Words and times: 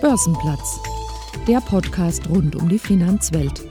Börsenplatz, 0.00 0.80
der 1.46 1.60
Podcast 1.60 2.28
rund 2.28 2.54
um 2.54 2.68
die 2.68 2.78
Finanzwelt. 2.78 3.62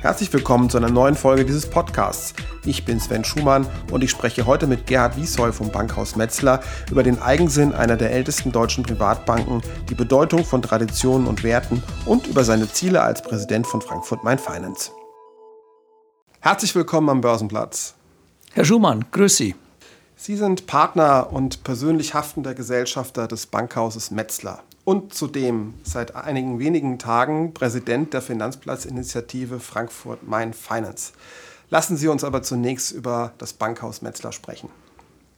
Herzlich 0.00 0.32
willkommen 0.32 0.70
zu 0.70 0.76
einer 0.76 0.90
neuen 0.90 1.14
Folge 1.14 1.44
dieses 1.44 1.68
Podcasts. 1.68 2.34
Ich 2.64 2.84
bin 2.84 3.00
Sven 3.00 3.24
Schumann 3.24 3.66
und 3.90 4.04
ich 4.04 4.10
spreche 4.10 4.46
heute 4.46 4.66
mit 4.66 4.86
Gerhard 4.86 5.16
Wiesheu 5.16 5.52
vom 5.52 5.70
Bankhaus 5.70 6.16
Metzler 6.16 6.60
über 6.90 7.02
den 7.02 7.20
Eigensinn 7.20 7.72
einer 7.72 7.96
der 7.96 8.12
ältesten 8.12 8.52
deutschen 8.52 8.84
Privatbanken, 8.84 9.62
die 9.88 9.94
Bedeutung 9.94 10.44
von 10.44 10.62
Traditionen 10.62 11.26
und 11.26 11.42
Werten 11.42 11.82
und 12.04 12.26
über 12.26 12.44
seine 12.44 12.70
Ziele 12.70 13.02
als 13.02 13.22
Präsident 13.22 13.66
von 13.66 13.80
Frankfurt 13.80 14.24
Main 14.24 14.38
Finance. 14.38 14.90
Herzlich 16.40 16.74
willkommen 16.74 17.08
am 17.08 17.20
Börsenplatz. 17.20 17.94
Herr 18.52 18.64
Schumann, 18.64 19.06
grüß 19.10 19.36
Sie. 19.36 19.54
Sie 20.16 20.36
sind 20.36 20.66
Partner 20.66 21.28
und 21.32 21.64
persönlich 21.64 22.14
haftender 22.14 22.54
Gesellschafter 22.54 23.26
des 23.26 23.46
Bankhauses 23.46 24.10
Metzler 24.10 24.62
und 24.84 25.14
zudem 25.14 25.74
seit 25.82 26.14
einigen 26.14 26.58
wenigen 26.58 26.98
Tagen 26.98 27.54
Präsident 27.54 28.12
der 28.12 28.22
Finanzplatzinitiative 28.22 29.60
Frankfurt 29.60 30.26
Main 30.26 30.52
Finance. 30.52 31.12
Lassen 31.70 31.96
Sie 31.96 32.08
uns 32.08 32.24
aber 32.24 32.42
zunächst 32.42 32.92
über 32.92 33.32
das 33.38 33.54
Bankhaus 33.54 34.02
Metzler 34.02 34.32
sprechen. 34.32 34.68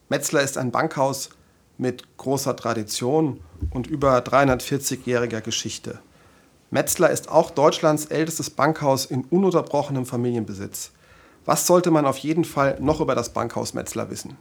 Metzler 0.09 0.43
ist 0.43 0.59
ein 0.59 0.73
Bankhaus 0.73 1.31
mit 1.79 2.17
großer 2.17 2.57
Tradition 2.57 3.41
und 3.71 3.87
über 3.87 4.19
340-jähriger 4.19 5.41
Geschichte. 5.41 6.01
Metzler 6.71 7.11
ist 7.11 7.29
auch 7.29 7.51
Deutschlands 7.51 8.07
ältestes 8.07 8.51
Bankhaus 8.51 9.07
in 9.07 9.25
ununterbrochenem 9.25 10.05
Familienbesitz. 10.05 10.91
Was 11.45 11.67
sollte 11.67 11.93
man 11.93 12.07
auf 12.07 12.19
jeden 12.19 12.45
Fall 12.45 12.79
noch 12.81 13.01
über 13.01 13.15
das 13.15 13.33
Bankhaus 13.33 13.73
Metzler 13.73 14.11
wissen? 14.11 14.37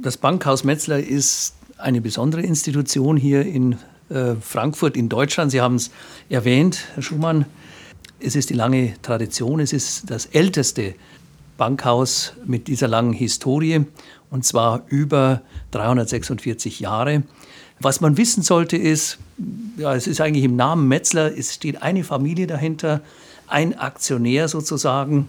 Das 0.00 0.16
Bankhaus 0.16 0.64
Metzler 0.64 0.98
ist 0.98 1.54
eine 1.76 2.00
besondere 2.00 2.42
Institution 2.42 3.16
hier 3.16 3.42
in 3.42 3.78
äh, 4.10 4.34
Frankfurt 4.40 4.96
in 4.96 5.08
Deutschland. 5.08 5.50
Sie 5.50 5.60
haben 5.60 5.76
es 5.76 5.90
erwähnt, 6.28 6.80
Herr 6.94 7.02
Schumann. 7.02 7.46
Es 8.20 8.36
ist 8.36 8.50
die 8.50 8.54
lange 8.54 8.94
Tradition, 9.02 9.60
es 9.60 9.72
ist 9.72 10.10
das 10.10 10.26
älteste 10.26 10.94
Bankhaus 11.56 12.32
mit 12.46 12.68
dieser 12.68 12.88
langen 12.88 13.12
Historie 13.12 13.86
und 14.30 14.44
zwar 14.44 14.82
über 14.88 15.42
346 15.72 16.80
Jahre. 16.80 17.22
Was 17.80 18.00
man 18.00 18.16
wissen 18.16 18.42
sollte 18.42 18.76
ist, 18.76 19.18
ja, 19.76 19.94
es 19.94 20.06
ist 20.06 20.20
eigentlich 20.20 20.44
im 20.44 20.56
Namen 20.56 20.88
Metzler, 20.88 21.36
es 21.36 21.54
steht 21.54 21.82
eine 21.82 22.04
Familie 22.04 22.46
dahinter, 22.46 23.00
ein 23.46 23.78
Aktionär 23.78 24.48
sozusagen, 24.48 25.28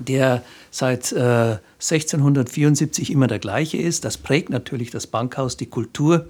der 0.00 0.42
seit 0.70 1.12
äh, 1.12 1.58
1674 1.78 3.10
immer 3.10 3.26
der 3.26 3.38
gleiche 3.38 3.76
ist. 3.76 4.04
Das 4.04 4.16
prägt 4.18 4.50
natürlich 4.50 4.90
das 4.90 5.06
Bankhaus, 5.06 5.56
die 5.56 5.66
Kultur. 5.66 6.26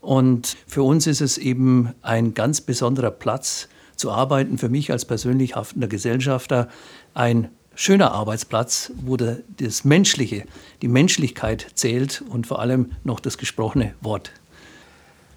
Und 0.00 0.56
für 0.66 0.82
uns 0.82 1.06
ist 1.06 1.20
es 1.20 1.38
eben 1.38 1.94
ein 2.02 2.34
ganz 2.34 2.60
besonderer 2.60 3.10
Platz 3.10 3.68
zu 3.96 4.10
arbeiten. 4.10 4.58
Für 4.58 4.68
mich 4.68 4.92
als 4.92 5.04
persönlich 5.04 5.56
haftender 5.56 5.88
Gesellschafter 5.88 6.68
ein 7.14 7.48
schöner 7.74 8.12
Arbeitsplatz, 8.12 8.92
wo 9.04 9.16
das 9.16 9.84
Menschliche, 9.84 10.44
die 10.82 10.88
Menschlichkeit 10.88 11.66
zählt 11.74 12.22
und 12.28 12.46
vor 12.46 12.60
allem 12.60 12.92
noch 13.04 13.20
das 13.20 13.38
gesprochene 13.38 13.94
Wort. 14.00 14.32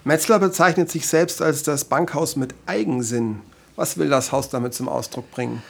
Metzler 0.04 0.40
bezeichnet 0.40 0.90
sich 0.90 1.08
selbst 1.08 1.42
als 1.42 1.62
das 1.62 1.86
Bankhaus 1.86 2.36
mit 2.36 2.56
Eigensinn. 2.66 3.42
Was 3.76 3.98
will 3.98 4.10
das 4.10 4.32
Haus 4.32 4.50
damit 4.50 4.74
zum 4.74 4.90
Ausdruck 4.90 5.30
bringen? 5.32 5.62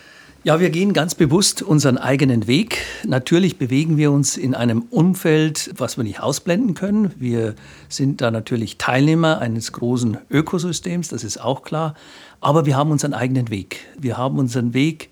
Ja, 0.43 0.59
wir 0.59 0.71
gehen 0.71 0.93
ganz 0.93 1.13
bewusst 1.13 1.61
unseren 1.61 1.99
eigenen 1.99 2.47
Weg. 2.47 2.79
Natürlich 3.05 3.59
bewegen 3.59 3.97
wir 3.97 4.11
uns 4.11 4.37
in 4.37 4.55
einem 4.55 4.81
Umfeld, 4.89 5.69
was 5.77 5.97
wir 5.97 6.03
nicht 6.03 6.19
ausblenden 6.19 6.73
können. 6.73 7.13
Wir 7.19 7.53
sind 7.89 8.21
da 8.21 8.31
natürlich 8.31 8.79
Teilnehmer 8.79 9.37
eines 9.37 9.71
großen 9.71 10.17
Ökosystems, 10.31 11.09
das 11.09 11.23
ist 11.23 11.39
auch 11.39 11.61
klar. 11.61 11.93
Aber 12.39 12.65
wir 12.65 12.75
haben 12.75 12.89
unseren 12.89 13.13
eigenen 13.13 13.51
Weg. 13.51 13.85
Wir 13.99 14.17
haben 14.17 14.39
unseren 14.39 14.73
Weg 14.73 15.09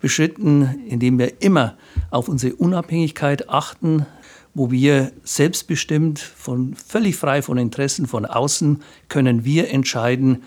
beschritten, 0.00 0.82
indem 0.88 1.16
wir 1.16 1.40
immer 1.40 1.76
auf 2.10 2.28
unsere 2.28 2.56
Unabhängigkeit 2.56 3.48
achten, 3.48 4.04
wo 4.52 4.72
wir 4.72 5.12
selbstbestimmt, 5.22 6.18
von, 6.18 6.74
völlig 6.74 7.14
frei 7.14 7.42
von 7.42 7.56
Interessen 7.56 8.08
von 8.08 8.26
außen, 8.26 8.82
können 9.08 9.44
wir 9.44 9.70
entscheiden, 9.70 10.42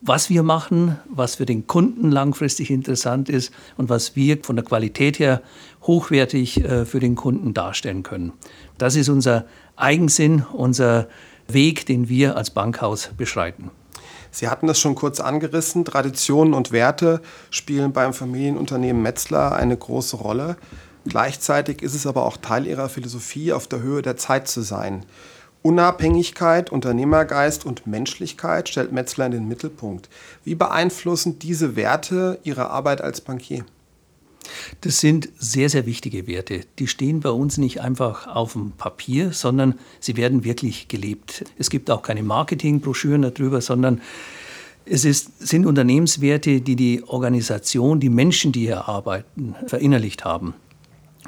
was 0.00 0.30
wir 0.30 0.42
machen, 0.42 0.98
was 1.08 1.36
für 1.36 1.46
den 1.46 1.66
Kunden 1.66 2.10
langfristig 2.10 2.70
interessant 2.70 3.28
ist 3.28 3.52
und 3.76 3.88
was 3.88 4.16
wir 4.16 4.38
von 4.42 4.56
der 4.56 4.64
Qualität 4.64 5.18
her 5.18 5.42
hochwertig 5.82 6.64
äh, 6.64 6.84
für 6.86 7.00
den 7.00 7.14
Kunden 7.14 7.54
darstellen 7.54 8.02
können. 8.02 8.32
Das 8.78 8.96
ist 8.96 9.08
unser 9.08 9.44
Eigensinn, 9.76 10.44
unser 10.52 11.08
Weg, 11.48 11.86
den 11.86 12.08
wir 12.08 12.36
als 12.36 12.50
Bankhaus 12.50 13.10
beschreiten. 13.16 13.70
Sie 14.30 14.48
hatten 14.48 14.66
das 14.66 14.78
schon 14.78 14.94
kurz 14.94 15.20
angerissen. 15.20 15.84
Traditionen 15.84 16.54
und 16.54 16.70
Werte 16.70 17.20
spielen 17.50 17.92
beim 17.92 18.14
Familienunternehmen 18.14 19.02
Metzler 19.02 19.52
eine 19.52 19.76
große 19.76 20.16
Rolle. 20.16 20.56
Gleichzeitig 21.06 21.82
ist 21.82 21.94
es 21.94 22.06
aber 22.06 22.24
auch 22.24 22.36
Teil 22.36 22.66
ihrer 22.66 22.88
Philosophie, 22.88 23.52
auf 23.52 23.66
der 23.66 23.80
Höhe 23.80 24.02
der 24.02 24.16
Zeit 24.16 24.48
zu 24.48 24.60
sein. 24.60 25.04
Unabhängigkeit, 25.62 26.70
Unternehmergeist 26.70 27.66
und 27.66 27.86
Menschlichkeit 27.86 28.68
stellt 28.68 28.92
Metzler 28.92 29.26
in 29.26 29.32
den 29.32 29.48
Mittelpunkt. 29.48 30.08
Wie 30.42 30.54
beeinflussen 30.54 31.38
diese 31.38 31.76
Werte 31.76 32.38
Ihre 32.44 32.70
Arbeit 32.70 33.02
als 33.02 33.20
Bankier? 33.20 33.64
Das 34.80 35.00
sind 35.00 35.28
sehr, 35.38 35.68
sehr 35.68 35.86
wichtige 35.86 36.26
Werte. 36.26 36.62
Die 36.78 36.86
stehen 36.86 37.20
bei 37.20 37.30
uns 37.30 37.58
nicht 37.58 37.82
einfach 37.82 38.26
auf 38.26 38.54
dem 38.54 38.72
Papier, 38.72 39.32
sondern 39.32 39.78
sie 40.00 40.16
werden 40.16 40.44
wirklich 40.44 40.88
gelebt. 40.88 41.44
Es 41.58 41.68
gibt 41.68 41.90
auch 41.90 42.02
keine 42.02 42.22
Marketingbroschüren 42.22 43.22
darüber, 43.22 43.60
sondern 43.60 44.00
es 44.86 45.04
ist, 45.04 45.46
sind 45.46 45.66
Unternehmenswerte, 45.66 46.62
die 46.62 46.76
die 46.76 47.04
Organisation, 47.06 48.00
die 48.00 48.08
Menschen, 48.08 48.52
die 48.52 48.60
hier 48.60 48.88
arbeiten, 48.88 49.54
verinnerlicht 49.66 50.24
haben. 50.24 50.54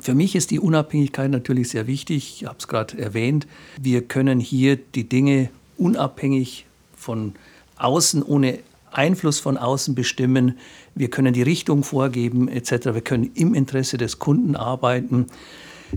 Für 0.03 0.15
mich 0.17 0.35
ist 0.35 0.51
die 0.51 0.59
Unabhängigkeit 0.59 1.31
natürlich 1.31 1.69
sehr 1.69 1.87
wichtig. 1.87 2.43
Ich 2.43 2.49
habe 2.49 2.57
es 2.59 2.67
gerade 2.67 2.99
erwähnt. 2.99 3.47
Wir 3.81 4.03
können 4.03 4.41
hier 4.41 4.75
die 4.75 5.09
Dinge 5.09 5.49
unabhängig 5.79 6.67
von 6.97 7.35
außen, 7.77 8.25
ohne 8.25 8.59
Einfluss 8.91 9.39
von 9.39 9.57
außen 9.57 9.95
bestimmen. 9.95 10.59
Wir 10.97 11.09
können 11.09 11.33
die 11.33 11.43
Richtung 11.43 11.85
vorgeben 11.85 12.49
etc. 12.49 12.87
Wir 12.87 13.01
können 13.01 13.31
im 13.35 13.55
Interesse 13.55 13.97
des 13.97 14.19
Kunden 14.19 14.57
arbeiten. 14.57 15.27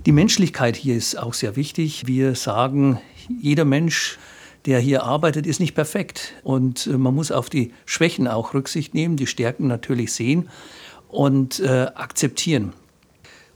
Die 0.05 0.11
Menschlichkeit 0.11 0.75
hier 0.75 0.95
ist 0.95 1.17
auch 1.17 1.33
sehr 1.33 1.55
wichtig. 1.55 2.05
Wir 2.05 2.35
sagen, 2.35 2.99
jeder 3.41 3.65
Mensch, 3.65 4.19
der 4.67 4.79
hier 4.79 5.03
arbeitet, 5.03 5.47
ist 5.47 5.59
nicht 5.59 5.73
perfekt. 5.73 6.35
Und 6.44 6.85
äh, 6.85 6.99
man 6.99 7.15
muss 7.15 7.31
auf 7.31 7.49
die 7.49 7.73
Schwächen 7.88 8.27
auch 8.27 8.53
Rücksicht 8.53 8.94
nehmen, 8.94 9.17
die 9.17 9.25
Stärken 9.25 9.65
natürlich 9.65 10.13
sehen 10.13 10.47
und 11.07 11.59
äh, 11.59 11.88
akzeptieren. 11.95 12.73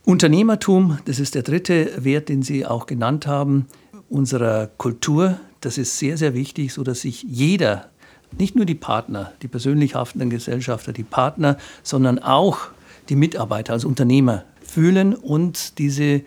Unternehmertum, 0.10 0.98
das 1.06 1.20
ist 1.20 1.36
der 1.36 1.44
dritte 1.44 2.04
Wert, 2.04 2.30
den 2.30 2.42
Sie 2.42 2.66
auch 2.66 2.88
genannt 2.88 3.28
haben, 3.28 3.68
unserer 4.10 4.66
Kultur. 4.66 5.40
Das 5.62 5.78
ist 5.78 6.00
sehr, 6.00 6.18
sehr 6.18 6.34
wichtig, 6.34 6.74
sodass 6.74 7.02
sich 7.02 7.22
jeder, 7.22 7.92
nicht 8.36 8.56
nur 8.56 8.66
die 8.66 8.74
Partner, 8.74 9.34
die 9.44 9.48
persönlich 9.48 9.94
haftenden 9.94 10.32
Gesellschafter, 10.32 10.94
die 10.94 11.04
Partner, 11.04 11.58
sondern 11.84 12.18
auch 12.18 12.70
die 13.10 13.16
Mitarbeiter 13.16 13.74
als 13.74 13.86
Unternehmer 13.86 14.46
fühlen 14.64 15.14
und 15.14 15.78
diese 15.78 16.22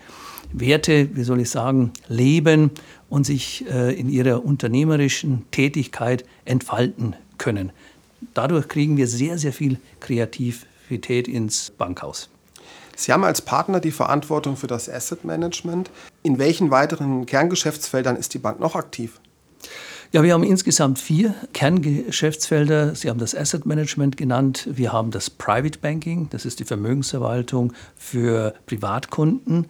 Werte, 0.53 1.17
wie 1.17 1.25
soll 1.25 1.41
ich 1.41 1.51
sagen, 1.51 1.91
leben 2.07 2.71
und 3.09 3.27
sich 3.27 3.65
äh, 3.69 3.99
in 3.99 4.09
ihrer 4.09 4.45
unternehmerischen 4.45 5.45
Tätigkeit 5.51 6.25
entfalten 6.45 7.17
können. 7.37 7.73
Dadurch 8.33 8.69
kriegen 8.69 8.97
wir 8.97 9.09
sehr, 9.09 9.39
sehr 9.39 9.53
viel 9.53 9.79
Kreativität 9.99 11.27
ins 11.27 11.73
Bankhaus. 11.77 12.29
Sie 12.97 13.13
haben 13.13 13.25
als 13.25 13.43
Partner 13.43 13.81
die 13.81 13.91
Verantwortung 13.91 14.57
für 14.57 14.67
das 14.67 14.89
Asset 14.89 15.25
Management. 15.25 15.91
In 16.23 16.39
welchen 16.39 16.71
weiteren 16.71 17.27
Kerngeschäftsfeldern 17.27 18.17
ist 18.17 18.35
die 18.35 18.39
Bank 18.39 18.61
noch 18.61 18.77
aktiv? 18.77 19.21
Ja, 20.13 20.23
wir 20.23 20.35
haben 20.35 20.45
insgesamt 20.45 20.99
vier 20.99 21.35
Kerngeschäftsfelder. 21.55 22.95
Sie 22.95 23.09
haben 23.09 23.19
das 23.19 23.35
Asset 23.35 23.65
Management 23.65 24.19
genannt. 24.19 24.69
Wir 24.71 24.93
haben 24.93 25.11
das 25.11 25.31
Private 25.31 25.79
Banking, 25.79 26.29
das 26.29 26.45
ist 26.45 26.61
die 26.61 26.65
Vermögensverwaltung 26.65 27.73
für 27.97 28.55
Privatkunden. 28.67 29.69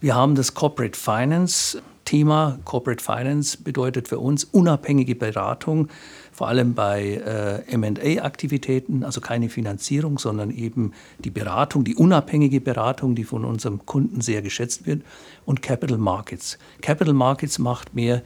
Wir 0.00 0.14
haben 0.14 0.36
das 0.36 0.54
Corporate 0.54 0.96
Finance. 0.96 1.82
Thema 2.12 2.58
Corporate 2.66 3.02
Finance 3.02 3.56
bedeutet 3.56 4.06
für 4.06 4.18
uns 4.18 4.44
unabhängige 4.44 5.14
Beratung 5.14 5.88
vor 6.30 6.48
allem 6.48 6.74
bei 6.74 7.62
äh, 7.70 7.76
MA-Aktivitäten, 7.76 9.02
also 9.02 9.22
keine 9.22 9.48
Finanzierung, 9.48 10.18
sondern 10.18 10.50
eben 10.50 10.92
die 11.20 11.30
Beratung, 11.30 11.84
die 11.84 11.94
unabhängige 11.94 12.60
Beratung, 12.60 13.14
die 13.14 13.24
von 13.24 13.46
unserem 13.46 13.86
Kunden 13.86 14.20
sehr 14.20 14.42
geschätzt 14.42 14.86
wird, 14.86 15.02
und 15.46 15.62
Capital 15.62 15.96
Markets. 15.96 16.58
Capital 16.82 17.14
Markets 17.14 17.58
macht 17.58 17.94
mehr 17.94 18.20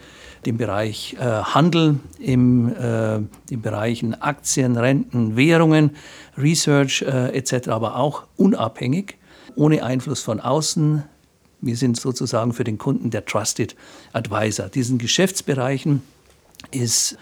den 0.46 0.56
Bereich 0.56 1.14
äh, 1.20 1.24
Handel 1.24 2.00
im, 2.18 2.68
äh, 2.68 3.20
den 3.50 3.62
Bereichen 3.62 4.20
Aktien, 4.20 4.76
Renten, 4.76 5.36
Währungen, 5.36 5.92
Research 6.36 7.02
äh, 7.02 7.36
etc., 7.36 7.68
aber 7.68 7.96
auch 7.96 8.24
unabhängig, 8.36 9.16
ohne 9.54 9.84
Einfluss 9.84 10.22
von 10.22 10.40
außen. 10.40 11.04
Wir 11.60 11.76
sind 11.76 11.98
sozusagen 11.98 12.52
für 12.52 12.64
den 12.64 12.78
Kunden 12.78 13.10
der 13.10 13.24
Trusted 13.24 13.76
Advisor. 14.12 14.68
Diesen 14.68 14.98
Geschäftsbereichen 14.98 16.02
ist 16.70 17.16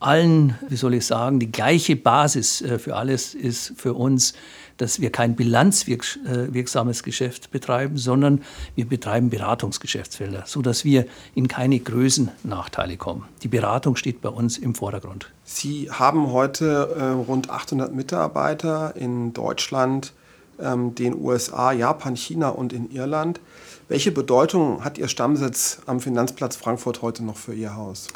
allen, 0.00 0.58
wie 0.68 0.76
soll 0.76 0.94
ich 0.94 1.06
sagen, 1.06 1.38
die 1.38 1.52
gleiche 1.52 1.94
Basis 1.94 2.62
äh, 2.62 2.78
für 2.78 2.96
alles 2.96 3.34
ist 3.34 3.74
für 3.76 3.94
uns, 3.94 4.32
dass 4.78 5.00
wir 5.00 5.12
kein 5.12 5.36
bilanzwirksames 5.36 7.02
Geschäft 7.02 7.50
betreiben, 7.50 7.98
sondern 7.98 8.42
wir 8.74 8.86
betreiben 8.86 9.28
Beratungsgeschäftsfelder, 9.28 10.44
sodass 10.46 10.86
wir 10.86 11.04
in 11.34 11.48
keine 11.48 11.78
Größennachteile 11.78 12.96
kommen. 12.96 13.24
Die 13.42 13.48
Beratung 13.48 13.96
steht 13.96 14.22
bei 14.22 14.30
uns 14.30 14.56
im 14.56 14.74
Vordergrund. 14.74 15.30
Sie 15.44 15.90
haben 15.90 16.32
heute 16.32 16.94
äh, 16.98 17.04
rund 17.04 17.50
800 17.50 17.94
Mitarbeiter 17.94 18.96
in 18.96 19.34
Deutschland, 19.34 20.14
ähm, 20.62 20.94
den 20.94 21.14
USA, 21.14 21.72
Japan, 21.72 22.16
China 22.16 22.50
und 22.50 22.72
in 22.72 22.90
Irland. 22.90 23.40
Welche 23.88 24.12
Bedeutung 24.12 24.84
hat 24.84 24.98
Ihr 24.98 25.08
Stammsitz 25.08 25.80
am 25.86 26.00
Finanzplatz 26.00 26.56
Frankfurt 26.56 27.02
heute 27.02 27.24
noch 27.24 27.36
für 27.36 27.54
Ihr 27.54 27.74
Haus? 27.74 28.08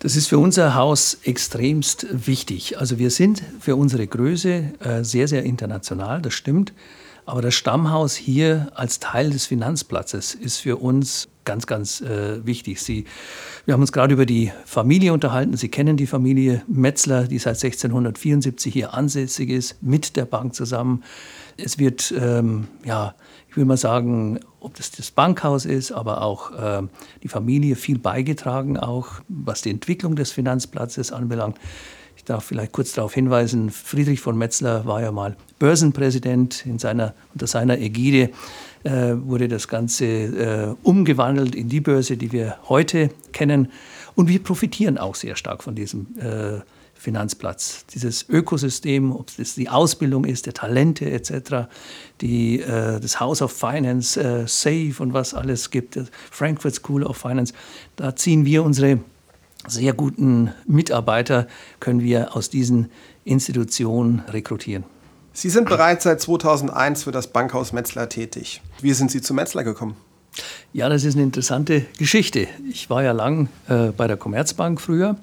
Das 0.00 0.16
ist 0.16 0.26
für 0.26 0.38
unser 0.38 0.74
Haus 0.74 1.18
extremst 1.22 2.06
wichtig. 2.10 2.78
Also 2.78 2.98
wir 2.98 3.10
sind 3.10 3.42
für 3.60 3.76
unsere 3.76 4.06
Größe 4.06 4.72
äh, 4.80 5.04
sehr, 5.04 5.28
sehr 5.28 5.44
international, 5.44 6.20
das 6.20 6.34
stimmt. 6.34 6.72
Aber 7.26 7.40
das 7.40 7.54
Stammhaus 7.54 8.14
hier 8.14 8.70
als 8.74 9.00
Teil 9.00 9.30
des 9.30 9.46
Finanzplatzes 9.46 10.34
ist 10.34 10.58
für 10.58 10.76
uns 10.76 11.28
ganz, 11.44 11.66
ganz 11.66 12.00
äh, 12.00 12.44
wichtig. 12.44 12.80
Sie, 12.80 13.04
wir 13.64 13.74
haben 13.74 13.80
uns 13.80 13.92
gerade 13.92 14.14
über 14.14 14.26
die 14.26 14.52
Familie 14.64 15.12
unterhalten. 15.12 15.56
Sie 15.56 15.68
kennen 15.68 15.96
die 15.96 16.06
Familie 16.06 16.62
Metzler, 16.66 17.24
die 17.24 17.38
seit 17.38 17.62
1674 17.62 18.72
hier 18.72 18.94
ansässig 18.94 19.50
ist, 19.50 19.82
mit 19.82 20.16
der 20.16 20.24
Bank 20.24 20.54
zusammen. 20.54 21.04
Es 21.56 21.78
wird, 21.78 22.12
ähm, 22.18 22.68
ja, 22.84 23.14
ich 23.48 23.56
will 23.56 23.64
mal 23.64 23.76
sagen, 23.76 24.40
ob 24.60 24.74
das 24.74 24.90
das 24.90 25.10
Bankhaus 25.10 25.64
ist, 25.64 25.92
aber 25.92 26.22
auch 26.22 26.50
äh, 26.52 26.82
die 27.22 27.28
Familie 27.28 27.76
viel 27.76 27.98
beigetragen, 27.98 28.76
auch 28.76 29.20
was 29.28 29.62
die 29.62 29.70
Entwicklung 29.70 30.16
des 30.16 30.32
Finanzplatzes 30.32 31.12
anbelangt. 31.12 31.58
Ich 32.24 32.28
darf 32.28 32.44
vielleicht 32.44 32.72
kurz 32.72 32.94
darauf 32.94 33.12
hinweisen, 33.12 33.68
Friedrich 33.68 34.18
von 34.18 34.38
Metzler 34.38 34.86
war 34.86 35.02
ja 35.02 35.12
mal 35.12 35.36
Börsenpräsident. 35.58 36.64
In 36.64 36.78
seiner, 36.78 37.12
unter 37.34 37.46
seiner 37.46 37.78
Ägide 37.78 38.30
äh, 38.82 39.12
wurde 39.14 39.46
das 39.46 39.68
Ganze 39.68 40.06
äh, 40.06 40.74
umgewandelt 40.82 41.54
in 41.54 41.68
die 41.68 41.82
Börse, 41.82 42.16
die 42.16 42.32
wir 42.32 42.56
heute 42.66 43.10
kennen. 43.32 43.70
Und 44.14 44.28
wir 44.28 44.42
profitieren 44.42 44.96
auch 44.96 45.16
sehr 45.16 45.36
stark 45.36 45.62
von 45.62 45.74
diesem 45.74 46.06
äh, 46.18 46.60
Finanzplatz. 46.94 47.84
Dieses 47.92 48.26
Ökosystem, 48.30 49.14
ob 49.14 49.28
es 49.36 49.54
die 49.54 49.68
Ausbildung 49.68 50.24
ist, 50.24 50.46
der 50.46 50.54
Talente 50.54 51.10
etc., 51.10 51.68
die, 52.22 52.60
äh, 52.60 53.00
das 53.00 53.20
House 53.20 53.42
of 53.42 53.52
Finance, 53.52 54.18
äh, 54.18 54.48
SAFE 54.48 55.02
und 55.02 55.12
was 55.12 55.34
alles 55.34 55.70
gibt, 55.70 56.00
Frankfurt 56.30 56.74
School 56.76 57.02
of 57.02 57.18
Finance, 57.18 57.52
da 57.96 58.16
ziehen 58.16 58.46
wir 58.46 58.64
unsere 58.64 59.00
sehr 59.66 59.92
guten 59.92 60.52
Mitarbeiter, 60.66 61.46
können 61.80 62.00
wir 62.00 62.36
aus 62.36 62.50
diesen 62.50 62.90
Institutionen 63.24 64.22
rekrutieren. 64.28 64.84
Sie 65.32 65.50
sind 65.50 65.68
bereits 65.68 66.04
seit 66.04 66.20
2001 66.20 67.04
für 67.04 67.10
das 67.10 67.26
Bankhaus 67.26 67.72
Metzler 67.72 68.08
tätig. 68.08 68.62
Wie 68.80 68.92
sind 68.92 69.10
Sie 69.10 69.20
zu 69.20 69.34
Metzler 69.34 69.64
gekommen? 69.64 69.96
Ja, 70.72 70.88
das 70.88 71.04
ist 71.04 71.14
eine 71.14 71.24
interessante 71.24 71.84
Geschichte. 71.98 72.46
Ich 72.68 72.90
war 72.90 73.02
ja 73.02 73.12
lang 73.12 73.48
äh, 73.68 73.86
bei 73.96 74.06
der 74.06 74.16
Commerzbank 74.16 74.80
früher 74.80 75.16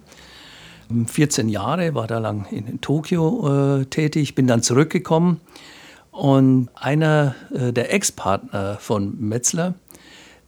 14 1.07 1.49
Jahre, 1.49 1.95
war 1.95 2.07
da 2.07 2.19
lang 2.19 2.45
in 2.51 2.81
Tokio 2.81 3.79
äh, 3.79 3.85
tätig, 3.85 4.35
bin 4.35 4.47
dann 4.47 4.61
zurückgekommen 4.61 5.39
und 6.11 6.69
einer 6.75 7.35
äh, 7.53 7.71
der 7.71 7.93
Ex-Partner 7.93 8.77
von 8.79 9.19
Metzler 9.19 9.75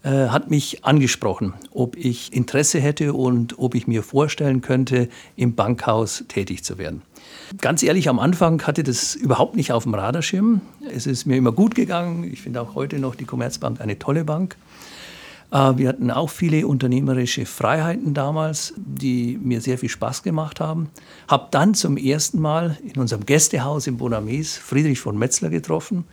äh, 0.04 0.28
hat 0.28 0.50
mich 0.50 0.84
angesprochen, 0.84 1.54
ob 1.72 1.96
ich 1.96 2.34
Interesse 2.34 2.80
hätte 2.80 3.14
und 3.14 3.58
ob 3.58 3.74
ich 3.74 3.88
mir 3.88 4.04
vorstellen 4.04 4.62
könnte, 4.62 5.08
im 5.36 5.56
Bankhaus 5.56 6.26
tätig 6.28 6.64
zu 6.64 6.78
werden. 6.78 7.02
Ganz 7.62 7.84
ehrlich, 7.84 8.10
am 8.10 8.20
Anfang 8.20 8.62
hatte 8.68 8.84
das 8.84 9.16
überhaupt 9.16 9.56
nicht 9.56 9.72
auf 9.72 9.84
dem 9.84 9.94
Radarschirm. 9.94 10.62
Es 10.94 11.08
ist 11.08 11.26
mir 11.26 11.38
immer 11.38 11.54
gut 11.54 11.74
gegangen. 11.74 12.30
Ich 12.32 12.42
finde 12.42 12.62
auch 12.62 12.76
heute 12.76 13.00
noch 13.00 13.16
die 13.16 13.26
Commerzbank 13.26 13.80
eine 13.80 13.98
tolle 13.98 14.26
Bank. 14.26 14.58
Äh, 15.52 15.78
wir 15.78 15.88
hatten 15.88 16.12
auch 16.12 16.30
viele 16.30 16.68
unternehmerische 16.68 17.46
Freiheiten 17.46 18.14
damals, 18.14 18.74
die 18.76 19.40
mir 19.42 19.62
sehr 19.62 19.78
viel 19.78 19.90
Spaß 19.90 20.24
gemacht 20.24 20.60
haben. 20.60 20.90
Habe 21.28 21.48
dann 21.52 21.76
zum 21.76 21.96
ersten 21.96 22.42
Mal 22.42 22.78
in 22.84 23.00
unserem 23.00 23.26
Gästehaus 23.26 23.88
in 23.88 23.98
Bonames 23.98 24.58
Friedrich 24.58 25.00
von 25.00 25.18
Metzler 25.18 25.50
getroffen. 25.50 26.06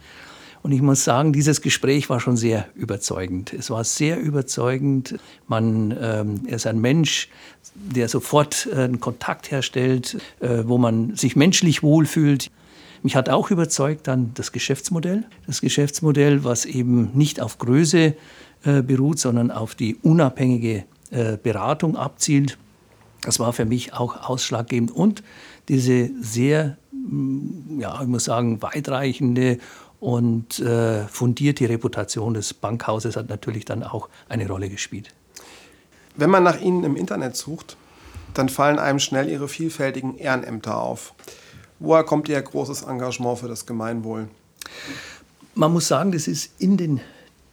Und 0.63 0.73
ich 0.73 0.83
muss 0.83 1.05
sagen, 1.05 1.33
dieses 1.33 1.63
Gespräch 1.63 2.11
war 2.11 2.21
schon 2.21 2.37
sehr 2.37 2.69
überzeugend. 2.75 3.53
Es 3.53 3.71
war 3.71 3.83
sehr 3.85 4.21
überzeugend. 4.21 5.19
Man, 5.49 5.97
ähm, 5.99 6.41
er 6.47 6.57
ist 6.57 6.67
ein 6.67 6.81
Mensch, 6.81 7.29
der 7.75 8.09
sofort 8.09 8.69
äh, 8.71 8.83
einen 8.83 9.01
Kontakt 9.01 9.51
herstellt, 9.51 10.19
äh, 10.41 10.65
wo 10.67 10.77
man 10.77 11.17
sich 11.17 11.35
menschlich 11.35 11.83
wohlfühlt. 11.83 12.51
Mich 13.03 13.17
hat 13.17 13.31
auch 13.31 13.51
überzeugt 13.51 14.07
dann 14.07 14.33
das 14.35 14.53
Geschäftsmodell. 14.53 15.25
Das 15.47 15.63
Geschäftsmodell, 15.63 16.45
was 16.45 16.67
eben 16.67 17.11
nicht 17.15 17.41
auf 17.41 17.57
Größe 17.57 18.15
äh, 18.65 18.83
beruht, 18.83 19.19
sondern 19.19 19.51
auf 19.51 19.75
die 19.75 19.97
unabhängige 19.97 20.85
äh, 21.11 21.39
Beratung 21.43 21.97
abzielt. 21.97 22.59
Das 23.23 23.39
war 23.39 23.55
für 23.55 23.65
mich 23.65 23.95
auch 23.95 24.29
ausschlaggebend. 24.29 24.91
Und 24.91 25.23
diese 25.69 26.11
sehr, 26.21 26.77
ja, 27.79 28.03
ich 28.03 28.09
muss 28.09 28.25
sagen, 28.25 28.61
weitreichende 28.61 29.59
und 30.01 30.59
äh, 30.61 31.07
fundierte 31.07 31.69
Reputation 31.69 32.35
des 32.35 32.55
Bankhauses 32.55 33.17
hat 33.17 33.29
natürlich 33.29 33.67
dann 33.67 33.83
auch 33.83 34.09
eine 34.29 34.49
Rolle 34.49 34.71
gespielt. 34.71 35.11
Wenn 36.17 36.31
man 36.31 36.43
nach 36.43 36.61
Ihnen 36.61 36.85
im 36.85 36.97
Internet 36.97 37.37
sucht, 37.37 37.77
dann 38.35 38.49
fallen 38.49 38.79
einem 38.79 38.99
schnell 38.99 39.29
Ihre 39.29 39.49
vielfältigen 39.49 40.17
Ehrenämter 40.17 40.81
auf. 40.81 41.15
Woher 41.79 42.05
kommt 42.05 42.29
Ihr 42.29 42.41
großes 42.41 42.83
Engagement 42.83 43.39
für 43.39 43.49
das 43.49 43.67
Gemeinwohl? 43.67 44.29
Man 45.55 45.73
muss 45.73 45.89
sagen, 45.89 46.13
das 46.13 46.29
ist 46.29 46.51
in 46.59 46.77
den 46.77 47.01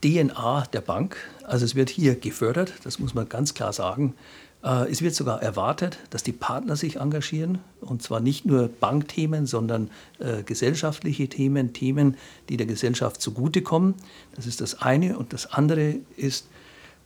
DNA 0.04 0.68
der 0.74 0.82
Bank. 0.82 1.18
Also 1.44 1.66
es 1.66 1.76
wird 1.76 1.90
hier 1.90 2.16
gefördert, 2.16 2.74
das 2.84 3.00
muss 3.00 3.14
man 3.14 3.28
ganz 3.28 3.54
klar 3.54 3.74
sagen. 3.74 4.16
Äh, 4.64 4.92
es 4.92 5.02
wird 5.02 5.16
sogar 5.16 5.42
erwartet, 5.42 5.98
dass 6.10 6.24
die 6.24 6.32
Partner 6.32 6.76
sich 6.76 6.98
engagieren, 6.98 7.60
und 7.82 8.02
zwar 8.02 8.20
nicht 8.20 8.46
nur 8.46 8.68
Bankthemen, 8.68 9.46
sondern 9.46 9.90
äh, 10.20 10.44
gesellschaftliche 10.44 11.28
Themen, 11.28 11.74
Themen, 11.74 12.18
die 12.50 12.58
der 12.58 12.68
Gesellschaft 12.68 13.22
zugutekommen. 13.22 13.96
Das 14.36 14.46
ist 14.46 14.62
das 14.62 14.82
eine. 14.82 15.18
Und 15.18 15.34
das 15.34 15.52
andere 15.52 15.96
ist, 16.16 16.48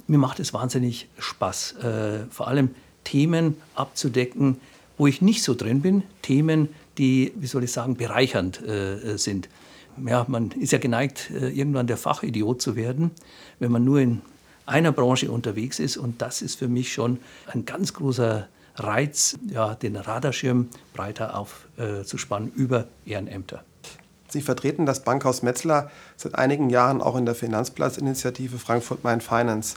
mir 0.08 0.18
macht 0.18 0.40
es 0.40 0.54
wahnsinnig 0.54 1.08
Spaß, 1.18 1.76
äh, 1.78 2.20
vor 2.30 2.48
allem 2.48 2.72
Themen 3.04 3.58
abzudecken, 3.76 4.58
wo 4.98 5.08
ich 5.08 5.22
nicht 5.22 5.44
so 5.44 5.56
drin 5.56 5.82
bin, 5.82 6.04
Themen, 6.22 6.70
die, 6.98 7.32
wie 7.36 7.48
soll 7.48 7.64
ich 7.64 7.72
sagen, 7.72 7.96
bereichernd 7.96 8.62
äh, 8.62 9.18
sind 9.18 9.50
ja, 10.06 10.26
man 10.28 10.52
ist 10.52 10.72
ja 10.72 10.80
geneigt, 10.80 11.32
äh, 11.32 11.50
irgendwann 11.50 11.88
der 11.88 11.98
Fachidiot 11.98 12.62
zu 12.62 12.76
werden, 12.76 13.12
wenn 13.60 13.72
man 13.72 13.84
nur 13.84 14.00
in 14.00 14.22
einer 14.66 14.92
Branche 14.92 15.32
unterwegs 15.32 15.80
ist. 15.80 15.98
Und 15.98 16.22
das 16.22 16.42
ist 16.42 16.60
für 16.60 16.68
mich 16.68 16.94
schon 16.94 17.20
ein 17.48 17.66
ganz 17.66 17.94
großer 17.94 18.48
Reiz, 18.76 19.38
ja, 19.48 19.76
den 19.76 19.96
Radarschirm 19.96 20.70
breiter 20.94 21.38
aufzuspannen 21.38 22.52
äh, 22.56 22.60
über 22.60 22.88
Ehrenämter. 23.06 23.64
Sie 24.30 24.42
vertreten 24.42 24.86
das 24.86 25.04
Bankhaus 25.04 25.42
Metzler 25.42 25.92
seit 26.16 26.36
einigen 26.36 26.70
Jahren 26.70 27.02
auch 27.02 27.18
in 27.18 27.26
der 27.26 27.36
Finanzplatzinitiative 27.36 28.58
Frankfurt 28.60 29.04
Main 29.04 29.20
Finance 29.20 29.76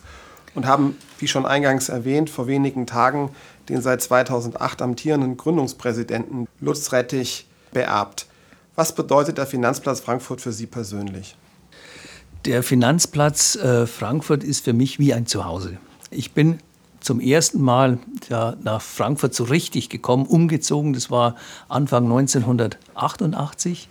und 0.54 0.66
haben, 0.66 0.96
wie 1.18 1.26
schon 1.26 1.44
eingangs 1.44 1.88
erwähnt, 1.88 2.30
vor 2.30 2.46
wenigen 2.46 2.86
Tagen 2.86 3.30
den 3.68 3.82
seit 3.82 4.00
2008 4.00 4.82
amtierenden 4.82 5.36
Gründungspräsidenten 5.36 6.46
Lutz 6.60 6.92
Rettich 6.92 7.48
beerbt. 7.72 8.26
Was 8.76 8.94
bedeutet 8.94 9.38
der 9.38 9.46
Finanzplatz 9.46 10.00
Frankfurt 10.00 10.40
für 10.40 10.52
Sie 10.52 10.66
persönlich? 10.66 11.36
Der 12.44 12.62
Finanzplatz 12.62 13.56
äh, 13.56 13.86
Frankfurt 13.86 14.44
ist 14.44 14.64
für 14.64 14.74
mich 14.74 14.98
wie 14.98 15.14
ein 15.14 15.26
Zuhause. 15.26 15.78
Ich 16.10 16.32
bin 16.32 16.58
zum 17.00 17.18
ersten 17.18 17.62
Mal 17.62 17.98
ja, 18.28 18.54
nach 18.62 18.82
Frankfurt 18.82 19.34
so 19.34 19.44
richtig 19.44 19.88
gekommen, 19.88 20.26
umgezogen. 20.26 20.92
Das 20.92 21.10
war 21.10 21.36
Anfang 21.70 22.04
1988 22.04 23.88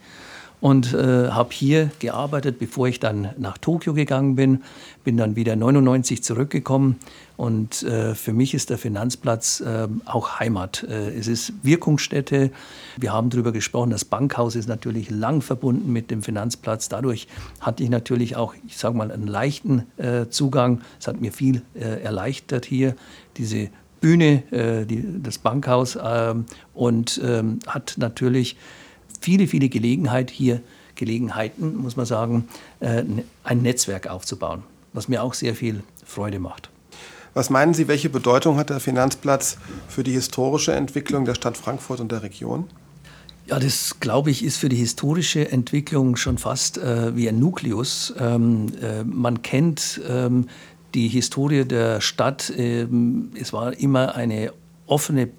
und 0.64 0.94
äh, 0.94 1.28
habe 1.28 1.50
hier 1.52 1.92
gearbeitet, 2.00 2.58
bevor 2.58 2.88
ich 2.88 3.02
dann 3.02 3.32
nach 3.38 3.58
Tokio 3.58 3.94
gegangen 3.94 4.38
bin. 4.38 4.64
Bin 5.04 5.18
dann 5.18 5.36
wieder 5.36 5.58
99 5.58 6.24
zurückgekommen 6.24 7.00
und 7.36 7.84
äh, 7.84 8.16
für 8.16 8.32
mich 8.32 8.54
ist 8.54 8.70
der 8.70 8.78
Finanzplatz 8.78 9.60
äh, 9.60 9.90
auch 10.06 10.40
Heimat. 10.40 10.84
Äh, 10.84 11.18
es 11.18 11.28
ist 11.28 11.52
Wirkungsstätte. 11.64 12.50
Wir 12.96 13.12
haben 13.12 13.30
darüber 13.30 13.52
gesprochen, 13.52 13.90
das 13.90 14.06
Bankhaus 14.06 14.56
ist 14.56 14.70
natürlich 14.70 15.10
lang 15.10 15.42
verbunden 15.42 15.92
mit 15.92 16.10
dem 16.10 16.24
Finanzplatz. 16.24 16.88
Dadurch 16.88 17.28
hatte 17.60 17.84
ich 17.84 17.90
natürlich 17.90 18.38
auch, 18.38 18.54
ich 18.66 18.78
sage 18.78 18.96
mal, 18.96 19.12
einen 19.12 19.28
leichten 19.28 19.84
äh, 19.98 20.30
Zugang. 20.30 20.80
Es 20.98 21.08
hat 21.08 21.20
mir 21.20 21.34
viel 21.34 21.62
äh, 21.76 22.02
erleichtert 22.02 22.64
hier, 22.64 22.96
diese 23.36 23.68
Bühne, 24.00 24.44
die, 24.86 25.24
das 25.24 25.38
Bankhaus 25.38 25.98
ähm, 26.02 26.44
und 26.74 27.22
ähm, 27.24 27.60
hat 27.68 27.96
natürlich 27.98 28.58
viele, 29.24 29.48
viele 29.48 29.70
Gelegenheit 29.70 30.30
hier, 30.30 30.62
Gelegenheiten, 30.96 31.76
muss 31.78 31.96
man 31.96 32.06
sagen, 32.06 32.48
äh, 32.80 33.04
ein 33.44 33.62
Netzwerk 33.62 34.08
aufzubauen, 34.08 34.64
was 34.92 35.08
mir 35.08 35.24
auch 35.24 35.34
sehr 35.34 35.56
viel 35.56 35.84
Freude 36.06 36.40
macht. 36.40 36.70
Was 37.34 37.50
meinen 37.50 37.74
Sie, 37.74 37.88
welche 37.88 38.10
Bedeutung 38.10 38.58
hat 38.58 38.70
der 38.70 38.80
Finanzplatz 38.80 39.58
für 39.88 40.04
die 40.04 40.12
historische 40.12 40.74
Entwicklung 40.74 41.26
der 41.26 41.34
Stadt 41.34 41.58
Frankfurt 41.58 42.00
und 42.00 42.12
der 42.12 42.22
Region? 42.22 42.66
Ja, 43.48 43.60
das 43.60 44.00
glaube 44.00 44.30
ich 44.30 44.44
ist 44.44 44.58
für 44.58 44.70
die 44.70 44.76
historische 44.76 45.52
Entwicklung 45.52 46.16
schon 46.16 46.38
fast 46.38 46.78
äh, 46.78 47.16
wie 47.16 47.28
ein 47.28 47.40
Nukleus. 47.40 48.14
Ähm, 48.20 48.68
äh, 48.82 49.04
man 49.04 49.42
kennt 49.42 50.00
ähm, 50.08 50.48
die 50.94 51.08
Historie 51.08 51.66
der 51.66 52.02
Stadt. 52.02 52.54
Ähm, 52.56 53.32
es 53.40 53.52
war 53.52 53.74
immer 53.78 54.16
eine 54.16 54.54
offene 54.86 55.30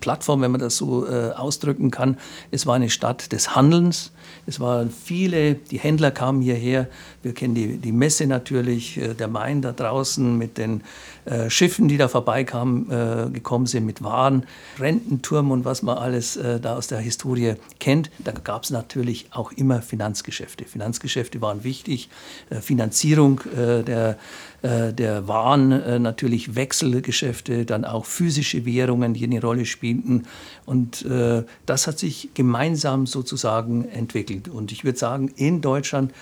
Plattform, 0.00 0.42
wenn 0.42 0.50
man 0.50 0.60
das 0.60 0.76
so 0.76 1.06
äh, 1.06 1.30
ausdrücken 1.30 1.90
kann. 1.90 2.18
Es 2.50 2.66
war 2.66 2.74
eine 2.74 2.90
Stadt 2.90 3.32
des 3.32 3.56
Handelns. 3.56 4.12
Es 4.46 4.60
waren 4.60 4.90
viele, 4.90 5.54
die 5.54 5.78
Händler 5.78 6.10
kamen 6.10 6.42
hierher. 6.42 6.88
Wir 7.22 7.32
kennen 7.32 7.54
die, 7.54 7.78
die 7.78 7.92
Messe 7.92 8.26
natürlich, 8.26 8.98
äh, 8.98 9.14
der 9.14 9.28
Main 9.28 9.62
da 9.62 9.72
draußen 9.72 10.36
mit 10.36 10.58
den 10.58 10.82
äh, 11.24 11.48
Schiffen, 11.48 11.88
die 11.88 11.96
da 11.96 12.08
vorbeikamen, 12.08 12.90
äh, 12.90 13.30
gekommen 13.30 13.66
sind 13.66 13.86
mit 13.86 14.02
Waren, 14.02 14.44
Rententurm 14.78 15.50
und 15.50 15.64
was 15.64 15.82
man 15.82 15.96
alles 15.96 16.36
äh, 16.36 16.60
da 16.60 16.76
aus 16.76 16.88
der 16.88 16.98
Historie 16.98 17.54
kennt. 17.78 18.10
Da 18.18 18.32
gab 18.32 18.64
es 18.64 18.70
natürlich 18.70 19.28
auch 19.30 19.52
immer 19.52 19.80
Finanzgeschäfte. 19.80 20.64
Finanzgeschäfte 20.64 21.40
waren 21.40 21.64
wichtig. 21.64 22.08
Äh, 22.50 22.60
Finanzierung 22.60 23.40
der 23.54 24.16
äh, 24.62 24.92
der 24.92 25.26
Waren 25.26 25.72
äh, 25.72 25.98
natürlich 25.98 26.54
Wechselgeschäfte, 26.54 27.66
dann 27.66 27.84
auch 27.84 28.04
physische 28.06 28.64
Währungen, 28.64 29.12
die 29.12 29.24
eine 29.24 29.40
Rolle 29.40 29.66
spielten. 29.66 30.24
Und 30.66 31.04
äh, 31.04 31.42
das 31.66 31.88
hat 31.88 31.98
sich 31.98 32.30
gemeinsam 32.34 33.06
sozusagen 33.06 33.88
entwickelt. 33.88 34.48
Und 34.48 34.70
ich 34.70 34.84
würde 34.84 34.98
sagen, 34.98 35.28
in 35.34 35.60
Deutschland 35.62 36.12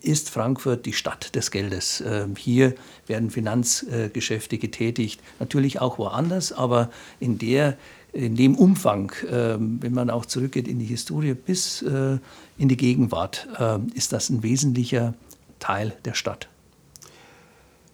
ist 0.00 0.30
Frankfurt 0.30 0.86
die 0.86 0.92
Stadt 0.92 1.34
des 1.34 1.50
Geldes. 1.50 2.00
Ähm, 2.06 2.36
hier 2.36 2.74
werden 3.08 3.30
Finanzgeschäfte 3.30 4.58
getätigt, 4.58 5.20
natürlich 5.40 5.80
auch 5.80 5.98
woanders, 5.98 6.52
aber 6.52 6.90
in, 7.18 7.38
der, 7.38 7.76
in 8.12 8.36
dem 8.36 8.54
Umfang, 8.54 9.10
ähm, 9.28 9.78
wenn 9.82 9.92
man 9.92 10.08
auch 10.08 10.24
zurückgeht 10.24 10.68
in 10.68 10.78
die 10.78 10.84
Historie 10.84 11.34
bis 11.34 11.82
in 11.82 12.68
die 12.68 12.76
Gegenwart, 12.76 13.48
ist 13.94 14.12
das 14.12 14.30
ein 14.30 14.42
wesentlicher 14.42 15.14
Teil 15.58 15.96
der 16.04 16.14
Stadt. 16.14 16.48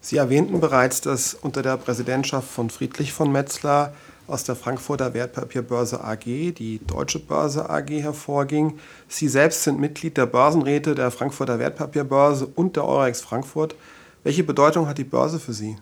Sie 0.04 0.18
erwähnten 0.18 0.60
bereits, 0.60 1.00
dass 1.00 1.32
unter 1.32 1.62
der 1.62 1.78
Präsidentschaft 1.78 2.50
von 2.50 2.68
Friedrich 2.68 3.14
von 3.14 3.32
Metzler 3.32 3.94
aus 4.26 4.44
der 4.44 4.54
Frankfurter 4.54 5.14
Wertpapierbörse 5.14 6.04
AG 6.04 6.24
die 6.24 6.78
Deutsche 6.86 7.18
Börse 7.18 7.70
AG 7.70 7.88
hervorging. 7.88 8.78
Sie 9.08 9.28
selbst 9.28 9.62
sind 9.62 9.80
Mitglied 9.80 10.18
der 10.18 10.26
Börsenräte 10.26 10.94
der 10.94 11.10
Frankfurter 11.10 11.58
Wertpapierbörse 11.58 12.46
und 12.46 12.76
der 12.76 12.84
Eurex 12.84 13.22
Frankfurt. 13.22 13.76
Welche 14.24 14.44
Bedeutung 14.44 14.88
hat 14.88 14.98
die 14.98 15.04
Börse 15.04 15.40
für 15.40 15.54
Sie? 15.54 15.78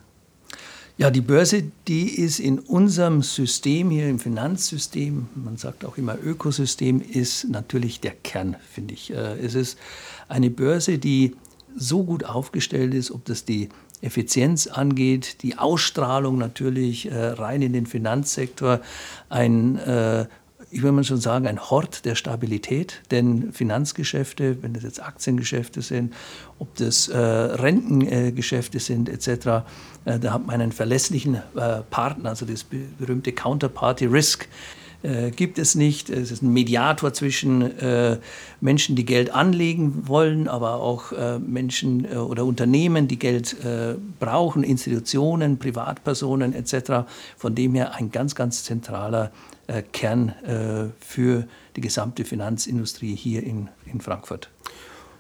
Ja, 0.99 1.11
die 1.11 1.21
Börse, 1.21 1.65
die 1.89 2.09
ist 2.21 2.39
in 2.39 2.61
unserem 2.61 3.23
System 3.23 3.91
hier 3.91 4.09
im 4.09 4.21
Finanzsystem, 4.21 5.27
man 5.35 5.57
sagt 5.57 5.85
auch 5.85 5.99
immer 5.99 6.17
Ökosystem, 6.23 7.01
ist 7.01 7.49
natürlich 7.49 7.99
der 7.99 8.13
Kern, 8.13 8.55
finde 8.73 8.95
ich. 8.95 9.13
Äh, 9.13 9.45
es 9.45 9.57
ist 9.57 9.79
eine 10.29 10.49
Börse, 10.49 10.99
die 10.99 11.35
so 11.77 12.05
gut 12.05 12.23
aufgestellt 12.23 12.95
ist, 12.95 13.11
ob 13.11 13.25
das 13.25 13.45
die 13.45 13.69
Effizienz 14.03 14.67
angeht, 14.67 15.43
die 15.43 15.57
Ausstrahlung 15.57 16.37
natürlich 16.37 17.11
äh, 17.11 17.15
rein 17.15 17.63
in 17.63 17.73
den 17.73 17.87
Finanzsektor, 17.87 18.81
ein 19.29 19.79
äh, 19.79 20.27
ich 20.73 20.83
würde 20.83 20.93
mal 20.93 21.05
schon 21.05 21.21
sagen, 21.21 21.47
ein 21.47 21.61
Hort 21.61 22.07
der 22.07 22.15
Stabilität, 22.15 23.03
denn 23.11 23.53
Finanzgeschäfte, 23.53 24.63
wenn 24.63 24.73
das 24.73 24.83
jetzt 24.85 25.03
Aktiengeschäfte 25.03 25.83
sind, 25.83 26.15
ob 26.59 26.75
das 26.77 27.09
äh, 27.09 27.19
Rentengeschäfte 27.19 28.81
sind 28.81 29.11
etc., 29.11 29.29
äh, 30.07 30.19
da 30.19 30.33
hat 30.33 30.47
man 30.47 30.61
einen 30.61 30.73
verlässlichen 30.73 31.35
äh, 31.35 31.83
Partner, 31.91 32.31
also 32.31 32.47
das 32.47 32.65
berühmte 32.65 33.33
Counterparty 33.33 34.07
Risk 34.07 34.49
äh, 35.03 35.31
gibt 35.31 35.59
es 35.59 35.75
nicht. 35.75 36.11
Es 36.11 36.31
ist 36.31 36.43
ein 36.43 36.53
Mediator 36.53 37.13
zwischen 37.13 37.79
äh, 37.79 38.19
Menschen, 38.61 38.97
die 38.97 39.05
Geld 39.05 39.35
anlegen 39.35 40.09
wollen, 40.09 40.49
aber 40.49 40.75
auch 40.75 41.13
äh, 41.13 41.39
Menschen 41.39 42.05
äh, 42.05 42.17
oder 42.17 42.45
Unternehmen, 42.45 43.09
die 43.09 43.19
Geld 43.19 43.57
äh, 43.65 43.95
brauchen, 44.21 44.63
Institutionen, 44.63 45.59
Privatpersonen 45.59 46.55
etc. 46.55 47.07
Von 47.37 47.55
dem 47.55 47.75
her 47.75 47.95
ein 47.95 48.11
ganz, 48.11 48.35
ganz 48.35 48.65
zentraler 48.65 49.33
äh, 49.67 49.83
Kern 49.83 50.35
für 50.99 51.47
die 51.77 51.81
gesamte 51.81 52.25
Finanzindustrie 52.25 53.15
hier 53.15 53.43
in, 53.43 53.69
in 53.87 54.01
Frankfurt. 54.01 54.51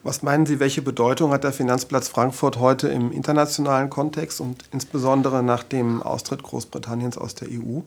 Was 0.04 0.22
meinen 0.22 0.46
Sie, 0.46 0.58
welche 0.58 0.82
Bedeutung 0.82 1.30
hat 1.30 1.44
der 1.44 1.52
Finanzplatz 1.52 2.08
Frankfurt 2.08 2.58
heute 2.58 2.88
im 2.88 3.12
internationalen 3.12 3.88
Kontext 3.88 4.40
und 4.40 4.64
insbesondere 4.72 5.44
nach 5.44 5.62
dem 5.62 6.02
Austritt 6.02 6.42
Großbritanniens 6.42 7.16
aus 7.16 7.36
der 7.36 7.48
EU? 7.48 7.82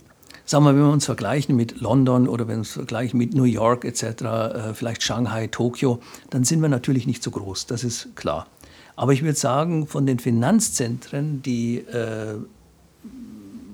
Sagen 0.48 0.64
wir, 0.66 0.76
wenn 0.76 0.84
wir 0.84 0.92
uns 0.92 1.06
vergleichen 1.06 1.56
mit 1.56 1.82
London 1.82 2.28
oder 2.28 2.48
wenn 2.48 2.58
wir 2.58 2.60
uns 2.60 2.74
vergleichen 2.74 3.18
mit 3.18 3.34
New 3.34 3.46
York 3.46 3.84
etc., 3.84 4.04
äh, 4.04 4.74
vielleicht 4.76 5.02
Shanghai, 5.02 5.48
Tokio, 5.48 6.00
dann 6.30 6.44
sind 6.44 6.62
wir 6.62 6.70
natürlich 6.70 7.08
nicht 7.08 7.24
so 7.24 7.32
groß, 7.32 7.66
das 7.66 7.84
ist 7.84 8.16
klar. 8.16 8.46
Aber 8.96 9.12
ich 9.12 9.24
würde 9.24 9.40
sagen, 9.40 9.88
von 9.88 10.06
den 10.06 10.20
Finanzzentren, 10.20 11.42
die 11.42 11.80
äh, 11.80 12.36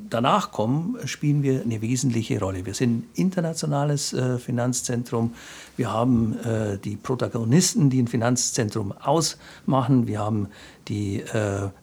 danach 0.09 0.51
kommen, 0.53 0.95
spielen 1.03 1.43
wir 1.43 1.61
eine 1.61 1.81
wesentliche 1.81 2.39
Rolle. 2.39 2.65
Wir 2.65 2.73
sind 2.73 2.99
ein 2.99 3.09
internationales 3.15 4.13
äh, 4.13 4.39
Finanzzentrum. 4.39 5.33
Wir 5.75 5.91
haben 5.91 6.37
die 6.83 6.95
Protagonisten, 6.95 7.89
die 7.89 8.01
ein 8.01 8.07
Finanzzentrum 8.07 8.91
ausmachen. 8.91 10.05
Wir 10.05 10.19
haben 10.19 10.47
die 10.89 11.23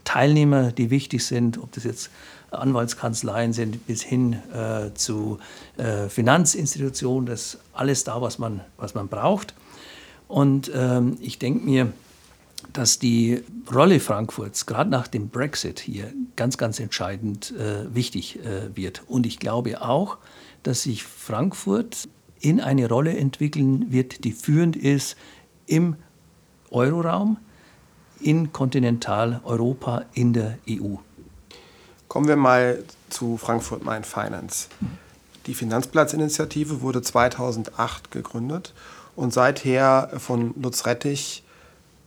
Teilnehmer, 0.05 0.71
die 0.71 0.91
wichtig 0.91 1.25
sind, 1.25 1.59
ob 1.59 1.73
das 1.73 1.83
jetzt 1.83 2.11
Anwaltskanzleien 2.51 3.53
sind 3.53 3.87
bis 3.87 4.03
hin 4.03 4.35
äh, 4.53 4.95
zu 4.95 5.39
äh, 5.77 6.09
Finanzinstitutionen. 6.09 7.27
Das 7.27 7.55
ist 7.55 7.59
alles 7.73 8.05
da, 8.05 8.21
was 8.23 8.39
man, 8.39 8.61
was 8.77 8.95
man 8.95 9.09
braucht. 9.09 9.55
Und 10.29 10.71
ähm, 10.75 11.17
ich 11.21 11.39
denke 11.39 11.65
mir, 11.65 11.93
dass 12.73 12.99
die 12.99 13.43
Rolle 13.73 14.01
Frankfurts 14.01 14.67
gerade 14.67 14.91
nach 14.91 15.09
dem 15.09 15.29
Brexit 15.29 15.81
hier 15.81 16.13
ganz, 16.37 16.59
ganz 16.59 16.81
entscheidend 16.81 17.53
äh, 17.53 17.95
wichtig 17.95 18.39
äh, 18.41 18.75
wird. 18.77 19.03
Und 19.09 19.27
ich 19.27 19.39
glaube 19.39 19.83
auch, 19.83 20.19
dass 20.63 20.83
sich 20.83 21.05
Frankfurt 21.05 22.09
in 22.41 22.61
eine 22.61 22.89
Rolle 22.89 23.17
entwickeln 23.17 23.91
wird, 23.91 24.25
die 24.25 24.33
führend 24.33 24.77
ist 24.77 25.17
im 25.67 25.97
Euroraum, 26.71 27.39
in 28.21 28.53
Kontinentaleuropa, 28.53 30.05
in 30.13 30.33
der 30.33 30.59
EU. 30.69 30.97
Kommen 32.09 32.27
wir 32.27 32.37
mal 32.37 32.83
zu 33.11 33.37
Frankfurt 33.37 33.85
Main 33.85 34.03
Finance. 34.03 34.69
Die 35.47 35.55
Finanzplatzinitiative 35.55 36.81
wurde 36.81 37.03
2008 37.03 38.11
gegründet 38.11 38.73
und 39.15 39.33
seither 39.33 40.11
von 40.17 40.55
Lutz 40.61 40.87
Rettich 40.87 41.43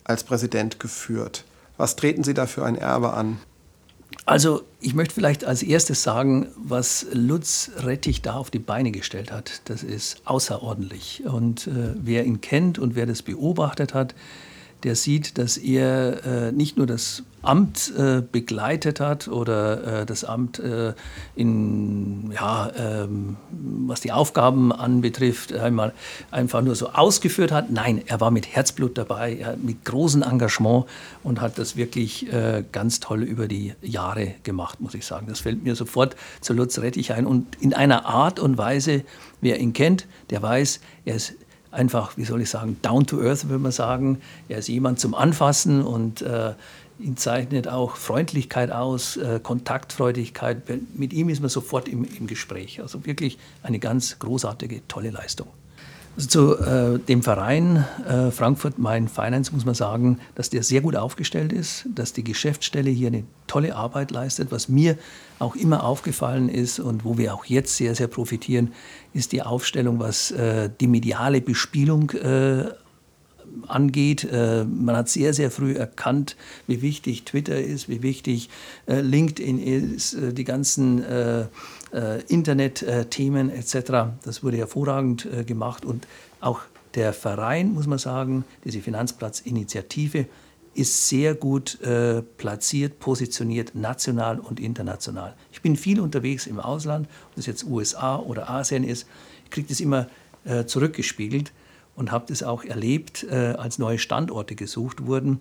als 0.03 0.24
Präsident 0.24 0.79
geführt. 0.79 1.46
Was 1.77 1.96
treten 1.96 2.24
Sie 2.24 2.34
da 2.34 2.48
für 2.48 2.65
ein 2.65 2.75
Erbe 2.75 3.13
an? 3.13 3.38
Also 4.25 4.63
ich 4.79 4.93
möchte 4.93 5.13
vielleicht 5.13 5.46
als 5.46 5.63
erstes 5.63 6.03
sagen, 6.03 6.48
was 6.55 7.05
Lutz 7.13 7.72
Rettich 7.77 8.22
da 8.22 8.34
auf 8.34 8.50
die 8.50 8.60
Beine 8.60 8.91
gestellt 8.91 9.31
hat, 9.31 9.62
das 9.65 9.84
ist 9.84 10.22
außerordentlich. 10.25 11.24
Und 11.25 11.67
äh, 11.67 11.93
wer 11.96 12.25
ihn 12.25 12.41
kennt 12.41 12.79
und 12.79 12.96
wer 12.96 13.05
das 13.05 13.22
beobachtet 13.22 13.93
hat, 13.93 14.15
der 14.84 14.96
sieht, 14.96 15.38
dass 15.38 15.58
er 15.58 16.26
äh, 16.26 16.52
nicht 16.52 16.78
nur 16.78 16.88
das 16.88 17.24
Amt 17.44 17.92
äh, 17.98 18.22
begleitet 18.22 19.00
hat 19.00 19.28
oder 19.28 20.02
äh, 20.02 20.06
das 20.06 20.24
Amt 20.24 20.60
äh, 20.60 20.94
in, 21.36 22.32
ja, 22.32 22.72
ähm, 22.78 23.38
was 23.88 24.02
die 24.02 24.12
Aufgaben 24.12 24.72
anbetrifft, 24.72 25.52
einmal 25.54 25.94
einfach 26.30 26.62
nur 26.62 26.76
so 26.76 26.90
ausgeführt 26.90 27.52
hat. 27.52 27.72
Nein, 27.72 28.02
er 28.06 28.22
war 28.22 28.30
mit 28.30 28.48
Herzblut 28.48 28.96
dabei, 28.96 29.38
er 29.38 29.48
hat 29.48 29.64
mit 29.64 29.84
großem 29.86 30.22
Engagement 30.22 30.86
und 31.24 31.42
hat 31.42 31.58
das 31.58 31.76
wirklich 31.76 32.32
äh, 32.32 32.64
ganz 32.72 33.00
toll 33.00 33.24
über 33.24 33.48
die 33.48 33.74
Jahre 33.82 34.36
gemacht, 34.44 34.80
muss 34.80 34.94
ich 34.94 35.06
sagen. 35.06 35.26
Das 35.28 35.40
fällt 35.40 35.64
mir 35.64 35.76
sofort 35.76 36.16
zu 36.42 36.54
Lutz 36.54 36.78
Rettich 36.78 37.12
ein 37.14 37.26
und 37.26 37.56
in 37.60 37.74
einer 37.74 38.06
Art 38.06 38.40
und 38.40 38.60
Weise, 38.60 39.04
wer 39.42 39.60
ihn 39.60 39.74
kennt, 39.74 40.06
der 40.30 40.44
weiß, 40.44 40.80
er 41.06 41.16
ist 41.16 41.34
einfach, 41.72 42.18
wie 42.18 42.25
soll 42.25 42.42
ich 42.42 42.50
sagen, 42.50 42.78
down 42.82 43.06
to 43.06 43.22
earth, 43.22 43.48
würde 43.50 43.63
man 43.63 43.72
sagen. 43.72 44.22
Er 44.50 44.60
ist 44.60 44.68
jemand 44.68 45.00
zum 45.00 45.16
Anfassen 45.16 45.84
und 45.84 46.22
äh, 46.22 46.54
ihn 47.00 47.18
zeichnet 47.18 47.68
auch 47.68 47.96
Freundlichkeit 47.96 48.72
aus, 48.72 49.18
äh, 49.18 49.40
Kontaktfreudigkeit. 49.42 50.63
Mit 50.94 51.13
ihm 51.13 51.30
ist 51.30 51.42
man 51.42 51.50
sofort 51.50 51.88
im, 51.88 52.06
im 52.06 52.28
Gespräch. 52.28 52.82
Also 52.82 53.06
wirklich 53.06 53.38
eine 53.63 53.80
ganz 53.80 54.20
großartige, 54.20 54.88
tolle 54.88 55.10
Leistung. 55.10 55.48
Also 56.15 56.27
zu 56.27 56.58
äh, 56.58 57.00
dem 57.00 57.24
Verein 57.24 57.86
äh, 58.08 58.32
Frankfurt 58.32 58.77
Main 58.77 59.08
Finance 59.08 59.53
muss 59.53 59.65
man 59.65 59.75
sagen, 59.75 60.20
dass 60.36 60.50
der 60.50 60.62
sehr 60.62 60.82
gut 60.82 60.96
aufgestellt 60.96 61.53
ist, 61.53 61.88
dass 61.96 62.13
die 62.13 62.24
Geschäftsstelle 62.24 62.89
hier 62.89 63.08
eine 63.08 63.24
tolle 63.48 63.75
Arbeit 63.75 64.12
leistet. 64.12 64.51
Was 64.51 64.68
mir 64.68 64.98
auch 65.39 65.56
immer 65.56 65.84
aufgefallen 65.84 66.50
ist 66.50 66.80
und 66.80 67.06
wo 67.06 67.18
wir 67.18 67.34
auch 67.34 67.46
jetzt 67.46 67.77
sehr, 67.77 67.96
sehr 67.96 68.08
profitieren, 68.08 68.74
ist 69.13 69.32
die 69.32 69.41
Aufstellung, 69.41 70.00
was 70.00 70.32
äh, 70.32 70.70
die 70.80 70.88
mediale 70.88 71.41
Bespielung 71.41 72.12
äh, 72.12 72.65
angeht. 73.68 74.27
Äh, 74.32 74.65
man 74.65 74.96
hat 74.96 75.10
sehr, 75.10 75.34
sehr 75.34 75.51
früh 75.51 75.74
erkannt, 75.74 76.36
wie 76.68 76.82
wichtig 76.82 77.24
Twitter 77.24 77.60
ist, 77.60 77.89
wie 77.89 78.01
wichtig 78.03 78.50
äh, 78.86 79.01
LinkedIn 79.01 79.60
ist, 79.60 80.13
äh, 80.13 80.34
die 80.34 80.44
ganzen 80.44 81.03
Internet-Themen 82.28 83.50
etc. 83.50 84.16
Das 84.24 84.44
wurde 84.44 84.58
hervorragend 84.58 85.26
äh, 85.26 85.44
gemacht 85.44 85.86
und 85.86 86.08
auch 86.40 86.62
der 86.96 87.14
Verein, 87.14 87.74
muss 87.74 87.88
man 87.88 88.00
sagen, 88.00 88.44
diese 88.64 88.82
Finanzplatzinitiative, 88.82 90.26
ist 90.74 91.10
sehr 91.10 91.36
gut 91.36 91.82
äh, 91.82 92.22
platziert, 92.22 93.00
positioniert, 93.00 93.76
national 93.76 94.40
und 94.40 94.60
international. 94.60 95.36
Ich 95.52 95.62
bin 95.62 95.76
viel 95.76 96.00
unterwegs 96.00 96.48
im 96.48 96.60
Ausland, 96.60 97.08
ob 97.30 97.36
das 97.36 97.46
jetzt 97.46 97.66
USA 97.66 98.18
oder 98.18 98.50
Asien 98.50 98.86
ist, 98.86 99.06
ich 99.44 99.52
kriege 99.52 99.68
das 99.68 99.82
immer 99.82 100.08
äh, 100.46 100.66
zurückgespiegelt 100.66 101.52
und 101.96 102.12
habe 102.12 102.26
das 102.28 102.44
auch 102.44 102.64
erlebt, 102.64 103.26
äh, 103.30 103.56
als 103.58 103.78
neue 103.78 104.00
Standorte 104.00 104.56
gesucht 104.56 105.06
wurden. 105.06 105.40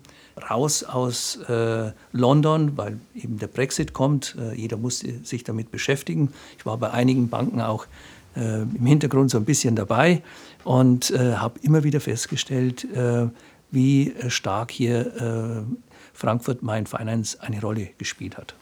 Raus 0.49 0.83
aus 0.83 1.37
äh, 1.47 1.91
London, 2.11 2.77
weil 2.77 2.99
eben 3.15 3.39
der 3.39 3.47
Brexit 3.47 3.93
kommt, 3.93 4.35
äh, 4.39 4.53
jeder 4.53 4.77
musste 4.77 5.23
sich 5.23 5.43
damit 5.43 5.71
beschäftigen. 5.71 6.31
Ich 6.57 6.65
war 6.65 6.77
bei 6.77 6.91
einigen 6.91 7.29
Banken 7.29 7.61
auch 7.61 7.87
äh, 8.35 8.61
im 8.61 8.85
Hintergrund 8.85 9.31
so 9.31 9.37
ein 9.37 9.45
bisschen 9.45 9.75
dabei 9.75 10.21
und 10.63 11.09
habe 11.09 11.57
immer 11.63 11.83
wieder 11.83 11.99
festgestellt, 11.99 12.87
wie 13.71 14.13
stark 14.27 14.69
hier 14.69 15.15
äh, 15.15 15.75
Frankfurt 16.13 16.61
Main 16.61 16.85
Finance 16.85 17.41
eine 17.41 17.61
Rolle 17.61 17.89
gespielt 17.97 18.37
hat. 18.37 18.53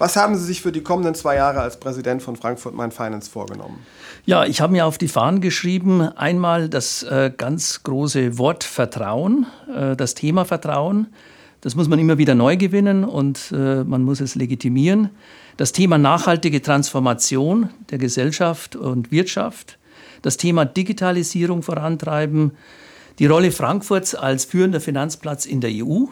Was 0.00 0.16
haben 0.16 0.34
Sie 0.34 0.46
sich 0.46 0.62
für 0.62 0.72
die 0.72 0.80
kommenden 0.80 1.14
zwei 1.14 1.36
Jahre 1.36 1.60
als 1.60 1.78
Präsident 1.78 2.22
von 2.22 2.34
Frankfurt 2.34 2.74
Main 2.74 2.90
Finance 2.90 3.30
vorgenommen? 3.30 3.80
Ja, 4.24 4.46
ich 4.46 4.62
habe 4.62 4.72
mir 4.72 4.86
auf 4.86 4.96
die 4.96 5.08
Fahnen 5.08 5.42
geschrieben, 5.42 6.00
einmal 6.00 6.70
das 6.70 7.02
äh, 7.02 7.30
ganz 7.36 7.82
große 7.82 8.38
Wort 8.38 8.64
Vertrauen, 8.64 9.44
äh, 9.76 9.96
das 9.96 10.14
Thema 10.14 10.46
Vertrauen. 10.46 11.08
Das 11.60 11.74
muss 11.74 11.86
man 11.86 11.98
immer 11.98 12.16
wieder 12.16 12.34
neu 12.34 12.56
gewinnen 12.56 13.04
und 13.04 13.52
äh, 13.52 13.84
man 13.84 14.02
muss 14.02 14.22
es 14.22 14.36
legitimieren. 14.36 15.10
Das 15.58 15.72
Thema 15.72 15.98
nachhaltige 15.98 16.62
Transformation 16.62 17.68
der 17.90 17.98
Gesellschaft 17.98 18.76
und 18.76 19.10
Wirtschaft. 19.10 19.78
Das 20.22 20.38
Thema 20.38 20.64
Digitalisierung 20.64 21.62
vorantreiben 21.62 22.52
die 23.18 23.26
Rolle 23.26 23.52
Frankfurts 23.52 24.14
als 24.14 24.46
führender 24.46 24.80
Finanzplatz 24.80 25.44
in 25.44 25.60
der 25.60 25.72
EU 25.74 26.06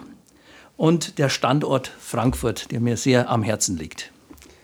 und 0.78 1.18
der 1.18 1.28
Standort 1.28 1.92
Frankfurt, 2.00 2.70
der 2.70 2.80
mir 2.80 2.96
sehr 2.96 3.28
am 3.28 3.42
Herzen 3.42 3.76
liegt. 3.76 4.10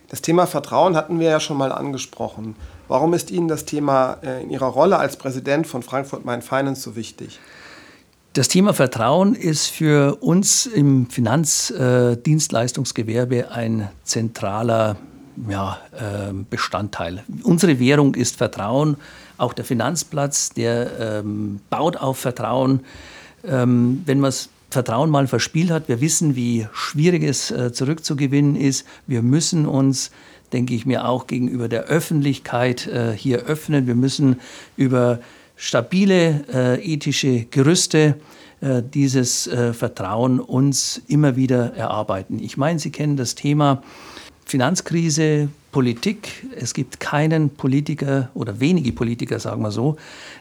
Das 0.09 0.23
Thema 0.23 0.47
Vertrauen 0.47 0.97
hatten 0.97 1.21
wir 1.21 1.29
ja 1.29 1.41
schon 1.41 1.59
mal 1.59 1.73
angesprochen. 1.73 2.57
Warum 2.89 3.13
ist 3.13 3.31
Ihnen 3.31 3.49
das 3.49 3.67
Thema 3.67 4.17
äh, 4.23 4.43
in 4.43 4.49
Ihrer 4.51 4.69
Rolle 4.69 4.99
als 4.99 5.17
Präsident 5.17 5.67
von 5.67 5.83
Frankfurt 5.83 6.25
Main 6.25 6.41
Finance 6.41 6.81
so 6.81 6.97
wichtig? 6.97 7.39
Das 8.33 8.49
Thema 8.49 8.73
Vertrauen 8.75 9.35
ist 9.35 9.67
für 9.67 10.23
uns 10.23 10.65
im 10.67 11.11
Finanzdienstleistungsgewerbe 11.11 13.37
äh, 13.37 13.49
ein 13.49 13.91
zentraler 14.05 14.97
ja, 15.49 15.79
äh, 15.93 16.33
Bestandteil. 16.49 17.25
Unsere 17.43 17.81
Währung 17.81 18.15
ist 18.15 18.37
Vertrauen. 18.37 18.97
Auch 19.37 19.53
der 19.53 19.65
Finanzplatz, 19.65 20.51
der 20.51 21.01
ähm, 21.01 21.59
baut 21.71 21.97
auf 21.97 22.19
Vertrauen. 22.19 22.85
Ähm, 23.45 24.03
wenn 24.07 24.21
man 24.21 24.29
das 24.29 24.49
Vertrauen 24.75 25.09
mal 25.09 25.27
verspielt 25.27 25.71
hat, 25.71 25.89
wir 25.89 26.01
wissen, 26.03 26.37
wie 26.37 26.67
schwierig 26.75 27.23
es 27.23 27.51
äh, 27.51 27.73
zurückzugewinnen 27.73 28.57
ist. 28.57 28.87
Wir 29.07 29.23
müssen 29.23 29.67
uns 29.67 30.11
denke 30.53 30.75
ich 30.75 30.87
mir, 30.87 31.09
auch 31.09 31.27
gegenüber 31.27 31.69
der 31.69 31.85
Öffentlichkeit 31.85 32.87
äh, 32.87 33.13
hier 33.17 33.39
öffnen. 33.41 33.89
Wir 33.89 33.97
müssen 33.97 34.37
über 34.77 35.19
stabile 35.57 36.45
äh, 36.53 36.93
ethische 36.93 37.47
Gerüste 37.47 38.17
dieses 38.95 39.51
Vertrauen 39.73 40.41
uns 40.41 41.03
immer 41.07 41.37
wieder 41.37 41.75
erarbeiten. 41.75 42.39
Ich 42.39 42.57
meine, 42.57 42.79
Sie 42.79 42.91
kennen 42.91 43.19
das 43.19 43.35
Thema 43.35 43.83
Finanzkrise, 44.47 45.51
Politik. 45.75 46.47
Es 46.55 46.73
gibt 46.73 47.01
keinen 47.01 47.51
Politiker 47.51 48.31
oder 48.35 48.61
wenige 48.61 48.93
Politiker, 48.93 49.41
sagen 49.41 49.61
wir 49.63 49.73
so, 49.73 49.97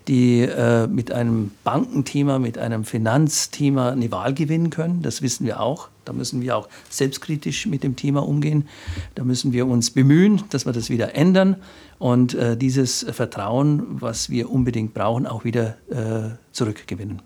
die 0.07 0.41
äh, 0.41 0.85
mit 0.85 1.11
einem 1.11 1.49
Bankenthema, 1.63 2.37
mit 2.37 2.59
einem 2.59 2.83
Finanzthema 2.83 3.89
eine 3.89 4.11
Wahl 4.11 4.35
gewinnen 4.35 4.69
können. 4.69 5.01
Das 5.01 5.23
wissen 5.23 5.47
wir 5.47 5.59
auch. 5.59 5.89
Da 6.05 6.13
müssen 6.13 6.43
wir 6.43 6.55
auch 6.55 6.69
selbstkritisch 6.87 7.65
mit 7.65 7.81
dem 7.81 7.95
Thema 7.95 8.27
umgehen. 8.27 8.67
Da 9.15 9.23
müssen 9.23 9.53
wir 9.53 9.65
uns 9.65 9.89
bemühen, 9.89 10.43
dass 10.51 10.67
wir 10.67 10.71
das 10.71 10.91
wieder 10.91 11.15
ändern 11.15 11.55
und 11.97 12.35
äh, 12.35 12.55
dieses 12.55 13.03
Vertrauen, 13.09 13.87
was 14.01 14.29
wir 14.29 14.51
unbedingt 14.51 14.93
brauchen, 14.93 15.25
auch 15.25 15.45
wieder 15.45 15.77
äh, 15.89 16.35
zurückgewinnen. 16.51 17.23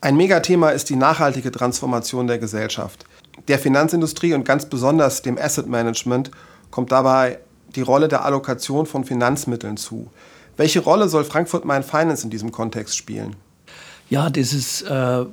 Ein 0.00 0.16
Megathema 0.16 0.70
ist 0.70 0.88
die 0.88 0.96
nachhaltige 0.96 1.50
Transformation 1.50 2.28
der 2.28 2.38
Gesellschaft. 2.38 3.06
Der 3.48 3.58
Finanzindustrie 3.58 4.34
und 4.34 4.44
ganz 4.44 4.66
besonders 4.66 5.22
dem 5.22 5.36
Asset 5.36 5.66
Management 5.66 6.30
kommt 6.72 6.90
dabei 6.90 7.38
die 7.76 7.82
Rolle 7.82 8.08
der 8.08 8.24
Allokation 8.24 8.86
von 8.86 9.04
Finanzmitteln 9.04 9.76
zu. 9.76 10.10
Welche 10.56 10.80
Rolle 10.80 11.08
soll 11.08 11.22
Frankfurt 11.22 11.64
Main 11.64 11.84
Finance 11.84 12.24
in 12.24 12.30
diesem 12.30 12.50
Kontext 12.50 12.96
spielen? 12.96 13.36
Ja, 14.10 14.28
dieses 14.28 14.82
äh, 14.82 15.24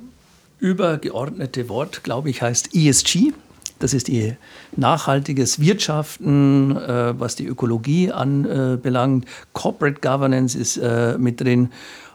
übergeordnete 0.60 1.68
Wort, 1.68 2.04
glaube 2.04 2.30
ich, 2.30 2.40
heißt 2.40 2.74
ESG. 2.74 3.32
Das 3.80 3.94
ist 3.94 4.08
die 4.08 4.34
nachhaltiges 4.76 5.58
Wirtschaften, 5.58 6.76
äh, 6.76 7.18
was 7.18 7.34
die 7.34 7.46
Ökologie 7.46 8.12
anbelangt. 8.12 9.26
Corporate 9.52 10.00
Governance 10.00 10.56
ist 10.56 10.76
äh, 10.76 11.16
mit 11.18 11.40
drin 11.40 11.70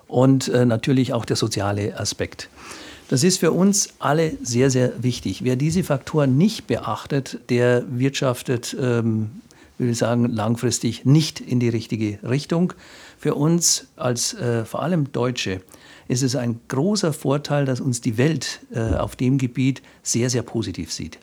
und 0.07 0.47
äh, 0.47 0.65
natürlich 0.65 1.13
auch 1.13 1.25
der 1.25 1.35
soziale 1.35 1.99
Aspekt. 1.99 2.49
Das 3.07 3.23
ist 3.23 3.39
für 3.39 3.51
uns 3.51 3.89
alle 3.99 4.35
sehr, 4.41 4.71
sehr 4.71 5.03
wichtig. 5.03 5.43
Wer 5.43 5.55
diese 5.55 5.83
Faktoren 5.83 6.37
nicht 6.37 6.65
beachtet, 6.65 7.39
der 7.49 7.83
wirtschaftet, 7.87 8.75
ähm, 8.79 9.41
ich 9.77 9.97
sagen, 9.97 10.25
langfristig 10.29 11.05
nicht 11.05 11.39
in 11.39 11.59
die 11.59 11.69
richtige 11.69 12.17
Richtung. 12.23 12.73
Für 13.19 13.35
uns 13.35 13.87
als 13.95 14.33
äh, 14.33 14.65
vor 14.65 14.81
allem 14.81 15.11
Deutsche 15.11 15.61
ist 16.07 16.23
es 16.23 16.35
ein 16.35 16.59
großer 16.67 17.13
Vorteil, 17.13 17.65
dass 17.65 17.79
uns 17.79 18.01
die 18.01 18.17
Welt 18.17 18.61
äh, 18.73 18.95
auf 18.95 19.15
dem 19.15 19.37
Gebiet 19.37 19.83
sehr, 20.01 20.29
sehr 20.29 20.43
positiv 20.43 20.91
sieht. 20.91 21.19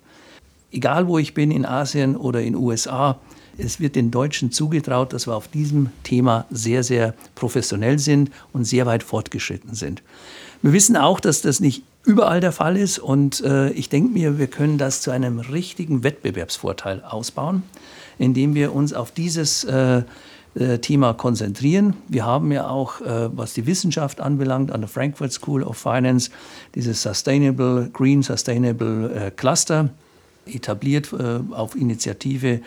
Egal 0.71 1.09
wo 1.09 1.19
ich 1.19 1.35
bin, 1.35 1.51
in 1.51 1.67
Asien 1.67 2.17
oder 2.17 2.41
in 2.41 2.55
den 2.55 2.63
USA, 2.63 3.21
es 3.59 3.81
wird 3.81 3.97
den 3.97 4.11
Deutschen 4.11 4.51
zugetraut, 4.51 5.13
dass 5.13 5.27
wir 5.27 5.35
auf 5.35 5.49
diesem 5.49 5.91
Thema 6.03 6.47
sehr, 6.51 6.83
sehr 6.83 7.15
professionell 7.35 7.99
sind 7.99 8.31
und 8.53 8.65
sehr 8.65 8.87
weit 8.87 9.03
fortgeschritten 9.03 9.75
sind. 9.75 10.03
Wir 10.63 10.73
wissen 10.73 10.97
auch, 10.97 11.21
dass 11.21 11.43
das 11.43 11.61
nicht 11.61 11.83
überall 12.05 12.41
der 12.41 12.53
Fall 12.53 12.77
ist 12.77 12.99
und 12.99 13.41
äh, 13.43 13.71
ich 13.71 13.89
denke 13.89 14.13
mir, 14.13 14.39
wir 14.39 14.49
können 14.49 14.79
das 14.79 15.03
zu 15.03 15.11
einem 15.11 15.39
richtigen 15.39 16.03
Wettbewerbsvorteil 16.03 17.03
ausbauen, 17.03 17.63
indem 18.19 18.55
wir 18.55 18.75
uns 18.75 18.93
auf 18.93 19.13
dieses 19.13 19.65
äh, 19.65 20.03
äh, 20.55 20.79
Thema 20.81 21.15
konzentrieren. 21.15 21.95
Wir 22.09 22.27
haben 22.27 22.53
ja 22.53 22.69
auch, 22.69 23.01
äh, 23.01 23.31
was 23.35 23.55
die 23.55 23.65
Wissenschaft 23.67 24.21
anbelangt, 24.21 24.71
an 24.71 24.83
der 24.83 24.89
Frankfurt 24.89 25.33
School 25.33 25.63
of 25.63 25.79
Finance 25.79 26.31
dieses 26.75 27.01
Sustainable, 27.01 27.89
Green 27.91 28.23
Sustainable 28.23 29.15
äh, 29.15 29.31
Cluster 29.31 29.89
etabliert 30.45 31.15
auf 31.53 31.77
Initiative 31.77 32.63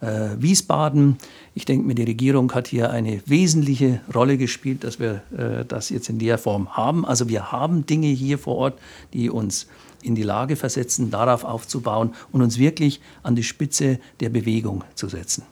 äh, 0.00 0.30
Wiesbaden. 0.38 1.18
Ich 1.54 1.64
denke 1.64 1.86
mir, 1.86 1.94
die 1.94 2.04
Regierung 2.04 2.52
hat 2.52 2.68
hier 2.68 2.90
eine 2.90 3.22
wesentliche 3.26 4.00
Rolle 4.14 4.38
gespielt, 4.38 4.84
dass 4.84 4.98
wir 4.98 5.22
äh, 5.36 5.64
das 5.64 5.90
jetzt 5.90 6.08
in 6.08 6.18
der 6.18 6.38
Form 6.38 6.76
haben. 6.76 7.04
Also 7.04 7.28
wir 7.28 7.52
haben 7.52 7.86
Dinge 7.86 8.08
hier 8.08 8.38
vor 8.38 8.56
Ort, 8.56 8.78
die 9.12 9.30
uns 9.30 9.66
in 10.02 10.14
die 10.14 10.22
Lage 10.22 10.56
versetzen, 10.56 11.10
darauf 11.10 11.44
aufzubauen 11.44 12.14
und 12.32 12.42
uns 12.42 12.58
wirklich 12.58 13.00
an 13.22 13.36
die 13.36 13.42
Spitze 13.42 13.98
der 14.20 14.30
Bewegung 14.30 14.84
zu 14.94 15.08
setzen. 15.08 15.44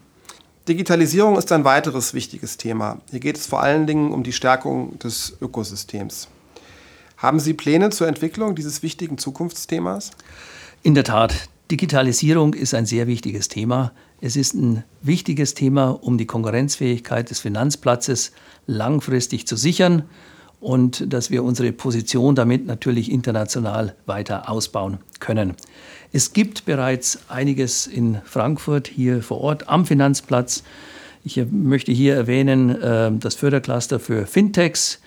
Digitalisierung 0.69 1.39
ist 1.39 1.51
ein 1.53 1.65
weiteres 1.65 2.13
wichtiges 2.13 2.59
Thema. 2.59 3.01
Hier 3.11 3.21
geht 3.21 3.37
es 3.37 3.47
vor 3.47 3.63
allen 3.63 3.87
Dingen 3.87 4.13
um 4.13 4.23
die 4.23 4.33
Stärkung 4.33 4.99
des 4.99 5.37
Ökosystems. 5.41 6.29
Haben 7.17 7.41
Sie 7.41 7.55
Pläne 7.55 7.91
zur 7.91 8.07
Entwicklung 8.07 8.55
dieses 8.55 8.83
wichtigen 8.83 9.19
Zukunftsthemas? 9.19 10.11
In 10.83 10.95
der 10.95 11.05
Tat, 11.05 11.49
Digitalisierung 11.71 12.55
ist 12.55 12.75
ein 12.75 12.87
sehr 12.87 13.07
wichtiges 13.07 13.49
Thema. 13.49 13.93
Es 14.21 14.35
ist 14.35 14.55
ein 14.55 14.83
wichtiges 15.01 15.55
Thema, 15.55 15.91
um 15.91 16.19
die 16.19 16.27
Konkurrenzfähigkeit 16.27 17.31
des 17.31 17.39
Finanzplatzes 17.39 18.33
langfristig 18.67 19.47
zu 19.47 19.57
sichern 19.57 20.03
und 20.61 21.13
dass 21.13 21.31
wir 21.31 21.45
unsere 21.45 21.71
Position 21.71 22.35
damit 22.35 22.67
natürlich 22.67 23.13
international 23.13 23.95
weiter 24.07 24.51
ausbauen 24.51 24.99
können. 25.21 25.55
Es 26.13 26.33
gibt 26.33 26.65
bereits 26.65 27.21
einiges 27.29 27.87
in 27.87 28.21
Frankfurt 28.25 28.89
hier 28.89 29.23
vor 29.23 29.41
Ort 29.41 29.69
am 29.69 29.87
Finanzplatz. 29.87 30.65
Ich 31.25 31.41
möchte 31.51 31.93
hier 31.93 32.17
erwähnen 32.17 32.71
äh, 32.71 33.13
das 33.13 33.37
Fördercluster 33.37 34.01
für 34.01 34.27
Fintechs. 34.27 35.01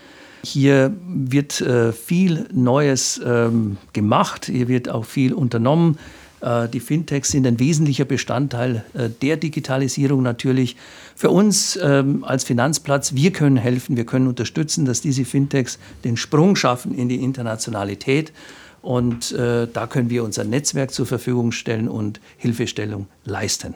Hier 0.44 0.96
wird 1.06 1.60
äh, 1.60 1.92
viel 1.92 2.48
Neues 2.54 3.20
ähm, 3.24 3.78
gemacht, 3.92 4.46
hier 4.46 4.70
wird 4.70 4.90
auch 4.90 5.06
viel 5.06 5.34
unternommen. 5.34 5.98
Äh, 6.42 6.68
die 6.70 6.80
Fintechs 6.80 7.30
sind 7.30 7.48
ein 7.48 7.60
wesentlicher 7.60 8.06
Bestandteil 8.06 8.84
äh, 8.94 9.10
der 9.22 9.38
Digitalisierung 9.38 10.22
natürlich. 10.22 10.76
Für 11.16 11.30
uns 11.30 11.80
ähm, 11.82 12.24
als 12.24 12.44
Finanzplatz, 12.44 13.14
wir 13.14 13.32
können 13.32 13.58
helfen, 13.58 13.96
wir 13.98 14.06
können 14.06 14.28
unterstützen, 14.28 14.86
dass 14.86 15.02
diese 15.02 15.26
Fintechs 15.26 15.80
den 16.04 16.18
Sprung 16.18 16.56
schaffen 16.56 16.94
in 16.94 17.10
die 17.10 17.24
Internationalität. 17.24 18.34
Und 18.82 19.32
äh, 19.34 19.68
da 19.72 19.86
können 19.86 20.10
wir 20.10 20.24
unser 20.24 20.44
Netzwerk 20.44 20.92
zur 20.92 21.06
Verfügung 21.06 21.52
stellen 21.52 21.88
und 21.88 22.20
Hilfestellung 22.38 23.08
leisten. 23.26 23.76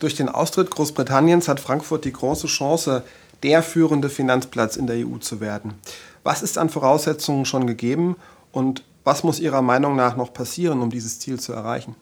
Durch 0.00 0.14
den 0.14 0.28
Austritt 0.28 0.70
Großbritanniens 0.70 1.48
hat 1.48 1.60
Frankfurt 1.60 2.04
die 2.04 2.12
große 2.12 2.46
Chance, 2.46 3.04
der 3.42 3.62
führende 3.62 4.10
Finanzplatz 4.10 4.76
in 4.76 4.86
der 4.86 5.06
EU 5.06 5.16
zu 5.18 5.40
werden. 5.40 5.74
Was 6.24 6.42
ist 6.42 6.58
an 6.58 6.68
Voraussetzungen 6.68 7.44
schon 7.44 7.66
gegeben 7.66 8.16
und 8.52 8.84
was 9.04 9.24
muss 9.24 9.40
Ihrer 9.40 9.62
Meinung 9.62 9.96
nach 9.96 10.16
noch 10.16 10.32
passieren, 10.32 10.80
um 10.80 10.90
dieses 10.90 11.18
Ziel 11.18 11.40
zu 11.40 11.52
erreichen? 11.52 11.96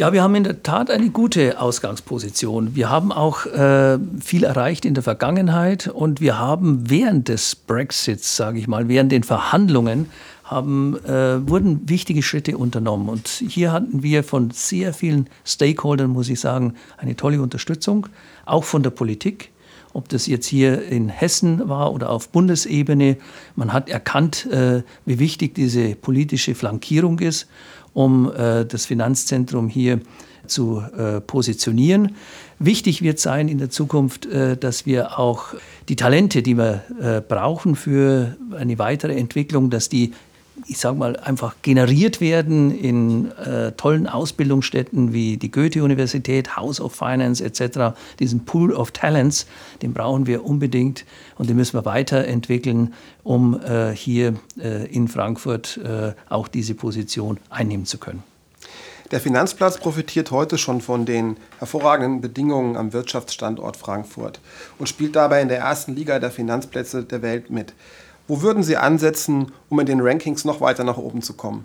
Ja, 0.00 0.14
wir 0.14 0.22
haben 0.22 0.34
in 0.34 0.44
der 0.44 0.62
Tat 0.62 0.90
eine 0.90 1.10
gute 1.10 1.60
Ausgangsposition. 1.60 2.74
Wir 2.74 2.88
haben 2.88 3.12
auch 3.12 3.44
äh, 3.44 3.98
viel 4.18 4.44
erreicht 4.44 4.86
in 4.86 4.94
der 4.94 5.02
Vergangenheit 5.02 5.88
und 5.88 6.22
wir 6.22 6.38
haben 6.38 6.88
während 6.88 7.28
des 7.28 7.54
Brexits, 7.54 8.34
sage 8.34 8.58
ich 8.58 8.66
mal, 8.66 8.88
während 8.88 9.12
den 9.12 9.24
Verhandlungen, 9.24 10.08
haben, 10.42 10.96
äh, 11.04 11.46
wurden 11.46 11.86
wichtige 11.86 12.22
Schritte 12.22 12.56
unternommen. 12.56 13.10
Und 13.10 13.28
hier 13.28 13.72
hatten 13.72 14.02
wir 14.02 14.24
von 14.24 14.50
sehr 14.52 14.94
vielen 14.94 15.28
Stakeholdern, 15.44 16.08
muss 16.08 16.30
ich 16.30 16.40
sagen, 16.40 16.76
eine 16.96 17.14
tolle 17.14 17.42
Unterstützung, 17.42 18.06
auch 18.46 18.64
von 18.64 18.82
der 18.82 18.90
Politik 18.90 19.50
ob 19.92 20.08
das 20.08 20.26
jetzt 20.26 20.46
hier 20.46 20.82
in 20.84 21.08
Hessen 21.08 21.68
war 21.68 21.92
oder 21.92 22.10
auf 22.10 22.28
Bundesebene. 22.28 23.16
Man 23.56 23.72
hat 23.72 23.88
erkannt, 23.88 24.46
äh, 24.46 24.82
wie 25.04 25.18
wichtig 25.18 25.54
diese 25.54 25.94
politische 25.94 26.54
Flankierung 26.54 27.18
ist, 27.18 27.48
um 27.92 28.32
äh, 28.32 28.64
das 28.64 28.86
Finanzzentrum 28.86 29.68
hier 29.68 30.00
zu 30.46 30.82
äh, 30.96 31.20
positionieren. 31.20 32.16
Wichtig 32.58 33.02
wird 33.02 33.18
sein 33.18 33.48
in 33.48 33.58
der 33.58 33.70
Zukunft, 33.70 34.28
dass 34.60 34.84
wir 34.84 35.18
auch 35.18 35.54
die 35.88 35.96
Talente, 35.96 36.42
die 36.42 36.58
wir 36.58 37.24
brauchen 37.26 37.74
für 37.74 38.36
eine 38.54 38.78
weitere 38.78 39.16
Entwicklung, 39.16 39.70
dass 39.70 39.88
die 39.88 40.12
ich 40.66 40.78
sage 40.78 40.96
mal, 40.96 41.16
einfach 41.16 41.56
generiert 41.62 42.20
werden 42.20 42.70
in 42.70 43.30
äh, 43.32 43.72
tollen 43.72 44.06
Ausbildungsstätten 44.06 45.12
wie 45.12 45.36
die 45.36 45.50
Goethe-Universität, 45.50 46.56
House 46.56 46.80
of 46.80 46.94
Finance 46.94 47.44
etc. 47.44 47.96
Diesen 48.18 48.44
Pool 48.44 48.72
of 48.72 48.90
Talents, 48.90 49.46
den 49.82 49.92
brauchen 49.92 50.26
wir 50.26 50.44
unbedingt 50.44 51.04
und 51.36 51.48
den 51.48 51.56
müssen 51.56 51.74
wir 51.74 51.84
weiterentwickeln, 51.84 52.94
um 53.22 53.60
äh, 53.60 53.92
hier 53.92 54.34
äh, 54.58 54.86
in 54.86 55.08
Frankfurt 55.08 55.78
äh, 55.78 56.12
auch 56.28 56.48
diese 56.48 56.74
Position 56.74 57.38
einnehmen 57.50 57.86
zu 57.86 57.98
können. 57.98 58.22
Der 59.10 59.20
Finanzplatz 59.20 59.78
profitiert 59.78 60.30
heute 60.30 60.56
schon 60.56 60.80
von 60.80 61.04
den 61.04 61.36
hervorragenden 61.58 62.20
Bedingungen 62.20 62.76
am 62.76 62.92
Wirtschaftsstandort 62.92 63.76
Frankfurt 63.76 64.40
und 64.78 64.88
spielt 64.88 65.16
dabei 65.16 65.42
in 65.42 65.48
der 65.48 65.58
ersten 65.58 65.96
Liga 65.96 66.20
der 66.20 66.30
Finanzplätze 66.30 67.02
der 67.02 67.20
Welt 67.20 67.50
mit. 67.50 67.74
Wo 68.28 68.42
würden 68.42 68.62
Sie 68.62 68.76
ansetzen, 68.76 69.52
um 69.68 69.80
in 69.80 69.86
den 69.86 70.00
Rankings 70.00 70.44
noch 70.44 70.60
weiter 70.60 70.84
nach 70.84 70.96
oben 70.96 71.22
zu 71.22 71.34
kommen? 71.34 71.64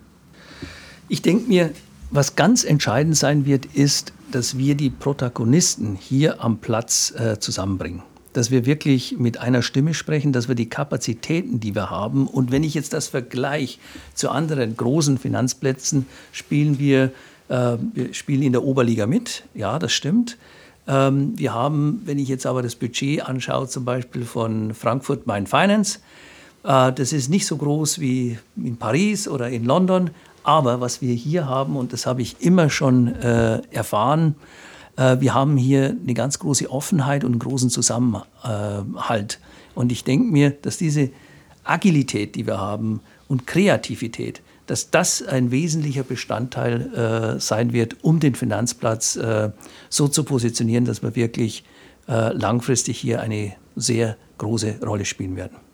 Ich 1.08 1.22
denke 1.22 1.48
mir, 1.48 1.72
was 2.12 2.36
ganz 2.36 2.64
entscheidend 2.64 3.18
sein 3.18 3.46
wird, 3.46 3.66
ist, 3.66 4.14
dass 4.32 4.58
wir 4.58 4.76
die 4.76 4.90
Protagonisten 4.90 5.96
hier 5.96 6.44
am 6.44 6.58
Platz 6.58 7.14
äh, 7.18 7.40
zusammenbringen. 7.40 8.04
Dass 8.34 8.52
wir 8.52 8.66
wirklich 8.66 9.18
mit 9.18 9.38
einer 9.38 9.62
Stimme 9.62 9.94
sprechen, 9.94 10.34
dass 10.34 10.48
wir 10.48 10.56
die 10.56 10.70
Kapazitäten, 10.70 11.60
die 11.60 11.74
wir 11.76 11.90
haben, 11.90 12.28
und 12.28 12.52
wenn 12.52 12.64
ich 12.64 12.74
jetzt 12.74 12.94
das 12.94 13.08
vergleiche 13.08 13.80
zu 14.14 14.30
anderen 14.30 14.76
großen 14.76 15.18
Finanzplätzen, 15.18 16.06
spielen 16.32 16.80
wir, 16.80 17.12
äh, 17.50 17.78
wir 17.94 18.14
spielen 18.14 18.42
in 18.42 18.52
der 18.52 18.64
Oberliga 18.64 19.08
mit. 19.08 19.44
Ja, 19.54 19.80
das 19.80 19.94
stimmt. 19.94 20.38
Ähm, 20.88 21.34
wir 21.38 21.54
haben, 21.54 22.02
wenn 22.06 22.20
ich 22.20 22.28
jetzt 22.28 22.46
aber 22.46 22.62
das 22.62 22.76
Budget 22.76 23.26
anschaue, 23.26 23.68
zum 23.68 23.86
Beispiel 23.86 24.26
von 24.26 24.74
Frankfurt 24.74 25.28
Main 25.28 25.48
Finance, 25.48 26.00
das 26.66 27.14
ist 27.14 27.30
nicht 27.30 27.46
so 27.46 27.58
groß 27.58 28.00
wie 28.00 28.40
in 28.56 28.78
Paris 28.78 29.28
oder 29.28 29.50
in 29.50 29.66
London, 29.66 30.10
aber 30.44 30.82
was 30.82 31.02
wir 31.02 31.14
hier 31.14 31.48
haben, 31.48 31.76
und 31.76 31.94
das 31.94 32.06
habe 32.06 32.22
ich 32.22 32.38
immer 32.40 32.70
schon 32.70 33.08
äh, 33.16 33.62
erfahren, 33.72 34.36
äh, 34.96 35.18
wir 35.20 35.34
haben 35.34 35.58
hier 35.58 35.96
eine 36.02 36.14
ganz 36.14 36.40
große 36.40 36.70
Offenheit 36.70 37.24
und 37.24 37.32
einen 37.32 37.40
großen 37.40 37.70
Zusammenhalt. 37.70 39.40
Und 39.74 39.92
ich 39.92 40.04
denke 40.04 40.32
mir, 40.32 40.52
dass 40.52 40.78
diese 40.78 41.10
Agilität, 41.64 42.36
die 42.36 42.46
wir 42.46 42.60
haben 42.60 43.02
und 43.28 43.48
Kreativität, 43.48 44.42
dass 44.68 44.90
das 44.92 45.22
ein 45.22 45.52
wesentlicher 45.52 46.04
Bestandteil 46.04 47.36
äh, 47.36 47.40
sein 47.40 47.74
wird, 47.74 48.04
um 48.04 48.20
den 48.20 48.36
Finanzplatz 48.36 49.16
äh, 49.16 49.52
so 49.90 50.08
zu 50.08 50.24
positionieren, 50.24 50.86
dass 50.86 51.04
wir 51.04 51.16
wirklich 51.16 51.64
äh, 52.08 52.34
langfristig 52.34 53.00
hier 53.00 53.22
eine 53.22 53.54
sehr 53.76 54.18
große 54.38 54.80
Rolle 54.84 55.06
spielen 55.06 55.36
werden. 55.36 55.65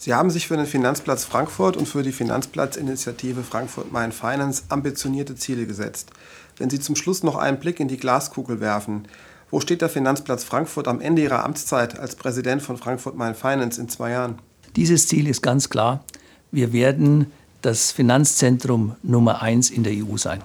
Sie 0.00 0.14
haben 0.14 0.30
sich 0.30 0.46
für 0.46 0.56
den 0.56 0.66
Finanzplatz 0.66 1.24
Frankfurt 1.24 1.76
und 1.76 1.86
für 1.86 2.04
die 2.04 2.12
Finanzplatzinitiative 2.12 3.42
Frankfurt 3.42 3.90
Main 3.90 4.12
Finance 4.12 4.62
ambitionierte 4.68 5.34
Ziele 5.34 5.66
gesetzt. 5.66 6.10
Wenn 6.56 6.70
Sie 6.70 6.78
zum 6.78 6.94
Schluss 6.94 7.24
noch 7.24 7.34
einen 7.34 7.58
Blick 7.58 7.80
in 7.80 7.88
die 7.88 7.96
Glaskugel 7.96 8.60
werfen, 8.60 9.08
wo 9.50 9.58
steht 9.58 9.82
der 9.82 9.88
Finanzplatz 9.88 10.44
Frankfurt 10.44 10.86
am 10.86 11.00
Ende 11.00 11.22
Ihrer 11.22 11.44
Amtszeit 11.44 11.98
als 11.98 12.14
Präsident 12.14 12.62
von 12.62 12.76
Frankfurt 12.76 13.16
Main 13.16 13.34
Finance 13.34 13.80
in 13.80 13.88
zwei 13.88 14.10
Jahren? 14.12 14.38
Dieses 14.76 15.08
Ziel 15.08 15.26
ist 15.26 15.42
ganz 15.42 15.68
klar. 15.68 16.04
Wir 16.52 16.72
werden 16.72 17.32
das 17.62 17.90
Finanzzentrum 17.90 18.94
Nummer 19.02 19.42
eins 19.42 19.68
in 19.68 19.82
der 19.82 19.94
EU 19.94 20.16
sein. 20.16 20.42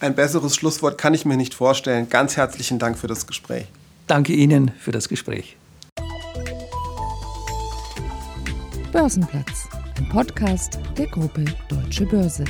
Ein 0.00 0.14
besseres 0.14 0.56
Schlusswort 0.56 0.96
kann 0.96 1.12
ich 1.12 1.26
mir 1.26 1.36
nicht 1.36 1.52
vorstellen. 1.52 2.08
Ganz 2.08 2.38
herzlichen 2.38 2.78
Dank 2.78 2.96
für 2.96 3.06
das 3.06 3.26
Gespräch. 3.26 3.66
Danke 4.06 4.32
Ihnen 4.32 4.70
für 4.80 4.92
das 4.92 5.10
Gespräch. 5.10 5.56
Börsenplatz, 8.92 9.70
ein 9.96 10.06
Podcast 10.10 10.78
der 10.98 11.06
Gruppe 11.06 11.46
Deutsche 11.70 12.04
Börse. 12.04 12.44